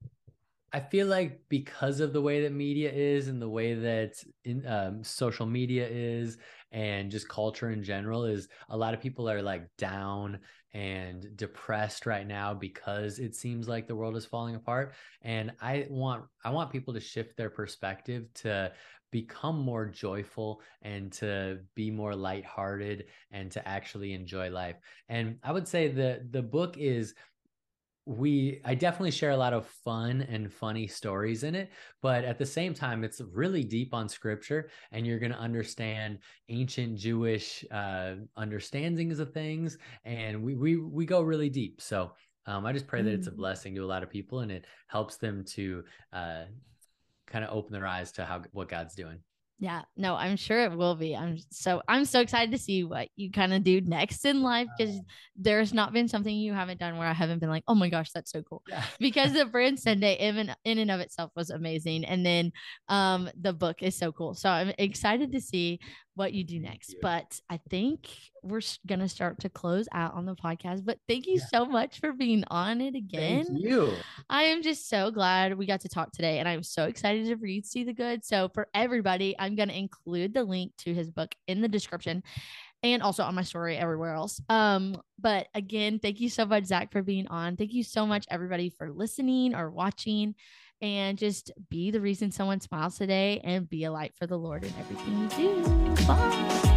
I 0.73 0.79
feel 0.79 1.07
like 1.07 1.41
because 1.49 1.99
of 1.99 2.13
the 2.13 2.21
way 2.21 2.43
that 2.43 2.53
media 2.53 2.91
is 2.91 3.27
and 3.27 3.41
the 3.41 3.49
way 3.49 3.73
that 3.73 4.13
in, 4.45 4.65
um, 4.65 5.03
social 5.03 5.45
media 5.45 5.85
is 5.89 6.37
and 6.71 7.11
just 7.11 7.27
culture 7.27 7.71
in 7.71 7.83
general 7.83 8.23
is 8.23 8.47
a 8.69 8.77
lot 8.77 8.93
of 8.93 9.01
people 9.01 9.29
are 9.29 9.41
like 9.41 9.67
down 9.77 10.39
and 10.73 11.35
depressed 11.35 12.05
right 12.05 12.25
now 12.25 12.53
because 12.53 13.19
it 13.19 13.35
seems 13.35 13.67
like 13.67 13.87
the 13.87 13.95
world 13.95 14.15
is 14.15 14.25
falling 14.25 14.55
apart 14.55 14.93
and 15.21 15.51
i 15.61 15.85
want 15.89 16.23
i 16.45 16.49
want 16.49 16.71
people 16.71 16.93
to 16.93 16.99
shift 16.99 17.35
their 17.35 17.49
perspective 17.49 18.25
to 18.33 18.71
become 19.11 19.59
more 19.59 19.85
joyful 19.85 20.61
and 20.81 21.11
to 21.11 21.59
be 21.75 21.91
more 21.91 22.15
lighthearted 22.15 23.05
and 23.31 23.51
to 23.51 23.67
actually 23.67 24.13
enjoy 24.13 24.49
life. 24.49 24.77
And 25.09 25.37
i 25.43 25.51
would 25.51 25.67
say 25.67 25.89
the 25.89 26.25
the 26.31 26.41
book 26.41 26.77
is 26.77 27.13
we 28.11 28.59
i 28.65 28.75
definitely 28.75 29.11
share 29.11 29.31
a 29.31 29.37
lot 29.37 29.53
of 29.53 29.65
fun 29.65 30.21
and 30.29 30.51
funny 30.51 30.85
stories 30.85 31.43
in 31.43 31.55
it 31.55 31.71
but 32.01 32.25
at 32.25 32.37
the 32.37 32.45
same 32.45 32.73
time 32.73 33.03
it's 33.03 33.21
really 33.31 33.63
deep 33.63 33.93
on 33.93 34.09
scripture 34.09 34.69
and 34.91 35.07
you're 35.07 35.19
going 35.19 35.31
to 35.31 35.37
understand 35.37 36.17
ancient 36.49 36.97
jewish 36.97 37.63
uh 37.71 38.15
understandings 38.35 39.19
of 39.19 39.31
things 39.33 39.77
and 40.03 40.41
we 40.41 40.55
we 40.55 40.75
we 40.75 41.05
go 41.05 41.21
really 41.21 41.49
deep 41.49 41.79
so 41.81 42.11
um, 42.47 42.65
i 42.65 42.73
just 42.73 42.87
pray 42.87 43.01
that 43.01 43.13
it's 43.13 43.27
a 43.27 43.31
mm. 43.31 43.37
blessing 43.37 43.73
to 43.73 43.81
a 43.81 43.85
lot 43.85 44.03
of 44.03 44.09
people 44.09 44.39
and 44.39 44.51
it 44.51 44.65
helps 44.87 45.17
them 45.17 45.43
to 45.45 45.83
uh 46.11 46.43
kind 47.27 47.45
of 47.45 47.51
open 47.51 47.71
their 47.71 47.87
eyes 47.87 48.11
to 48.11 48.25
how 48.25 48.41
what 48.51 48.67
god's 48.67 48.93
doing 48.93 49.19
yeah, 49.61 49.83
no, 49.95 50.15
I'm 50.15 50.37
sure 50.37 50.63
it 50.63 50.75
will 50.75 50.95
be. 50.95 51.15
I'm 51.15 51.37
so 51.51 51.83
I'm 51.87 52.05
so 52.05 52.19
excited 52.19 52.51
to 52.51 52.57
see 52.57 52.83
what 52.83 53.09
you 53.15 53.29
kind 53.29 53.53
of 53.53 53.63
do 53.63 53.79
next 53.79 54.25
in 54.25 54.41
life 54.41 54.67
because 54.75 54.99
there's 55.35 55.71
not 55.71 55.93
been 55.93 56.07
something 56.07 56.35
you 56.35 56.51
haven't 56.51 56.79
done 56.79 56.97
where 56.97 57.07
I 57.07 57.13
haven't 57.13 57.37
been 57.37 57.49
like, 57.51 57.63
oh 57.67 57.75
my 57.75 57.87
gosh, 57.87 58.11
that's 58.11 58.31
so 58.31 58.41
cool. 58.41 58.63
Yeah. 58.67 58.83
because 58.99 59.33
the 59.33 59.45
brand 59.51 59.79
Sunday 59.79 60.17
even 60.27 60.51
in 60.65 60.79
and 60.79 60.89
of 60.89 60.99
itself 60.99 61.29
was 61.35 61.51
amazing, 61.51 62.05
and 62.05 62.25
then 62.25 62.51
um 62.89 63.29
the 63.39 63.53
book 63.53 63.83
is 63.83 63.95
so 63.95 64.11
cool. 64.11 64.33
So 64.33 64.49
I'm 64.49 64.73
excited 64.79 65.31
to 65.31 65.39
see 65.39 65.79
what 66.15 66.33
you 66.33 66.43
do 66.43 66.59
next. 66.59 66.95
But 67.01 67.39
I 67.49 67.59
think 67.69 68.09
we're 68.43 68.61
gonna 68.85 69.07
start 69.07 69.39
to 69.41 69.49
close 69.49 69.87
out 69.93 70.13
on 70.13 70.25
the 70.25 70.35
podcast. 70.35 70.83
But 70.83 70.99
thank 71.07 71.27
you 71.27 71.35
yeah. 71.35 71.45
so 71.51 71.65
much 71.65 71.99
for 71.99 72.11
being 72.11 72.43
on 72.47 72.81
it 72.81 72.95
again. 72.95 73.45
Thank 73.45 73.59
you. 73.59 73.93
I 74.29 74.43
am 74.43 74.61
just 74.61 74.89
so 74.89 75.11
glad 75.11 75.57
we 75.57 75.65
got 75.65 75.81
to 75.81 75.89
talk 75.89 76.11
today, 76.11 76.39
and 76.39 76.47
I'm 76.47 76.63
so 76.63 76.85
excited 76.85 77.27
to 77.27 77.35
read 77.35 77.65
See 77.65 77.83
the 77.83 77.93
Good. 77.93 78.25
So 78.25 78.49
for 78.53 78.67
everybody, 78.73 79.35
I'm 79.37 79.55
gonna 79.55 79.73
include 79.73 80.33
the 80.33 80.43
link 80.43 80.73
to 80.79 80.93
his 80.93 81.09
book 81.09 81.33
in 81.47 81.61
the 81.61 81.67
description. 81.67 82.23
And 82.83 83.03
also 83.03 83.21
on 83.21 83.35
my 83.35 83.43
story 83.43 83.77
everywhere 83.77 84.15
else. 84.15 84.41
Um, 84.49 84.99
but 85.19 85.47
again, 85.53 85.99
thank 85.99 86.19
you 86.19 86.29
so 86.29 86.45
much, 86.45 86.65
Zach, 86.65 86.91
for 86.91 87.03
being 87.03 87.27
on. 87.27 87.55
Thank 87.55 87.73
you 87.73 87.83
so 87.83 88.07
much, 88.07 88.25
everybody, 88.31 88.71
for 88.71 88.89
listening 88.89 89.53
or 89.53 89.69
watching 89.69 90.33
and 90.81 91.17
just 91.17 91.51
be 91.69 91.91
the 91.91 92.01
reason 92.01 92.31
someone 92.31 92.59
smiles 92.59 92.97
today 92.97 93.39
and 93.43 93.69
be 93.69 93.83
a 93.83 93.91
light 93.91 94.15
for 94.15 94.27
the 94.27 94.37
Lord 94.37 94.63
in 94.63 94.73
everything 94.79 95.19
you 95.19 95.29
do. 95.29 96.05
Bye. 96.07 96.70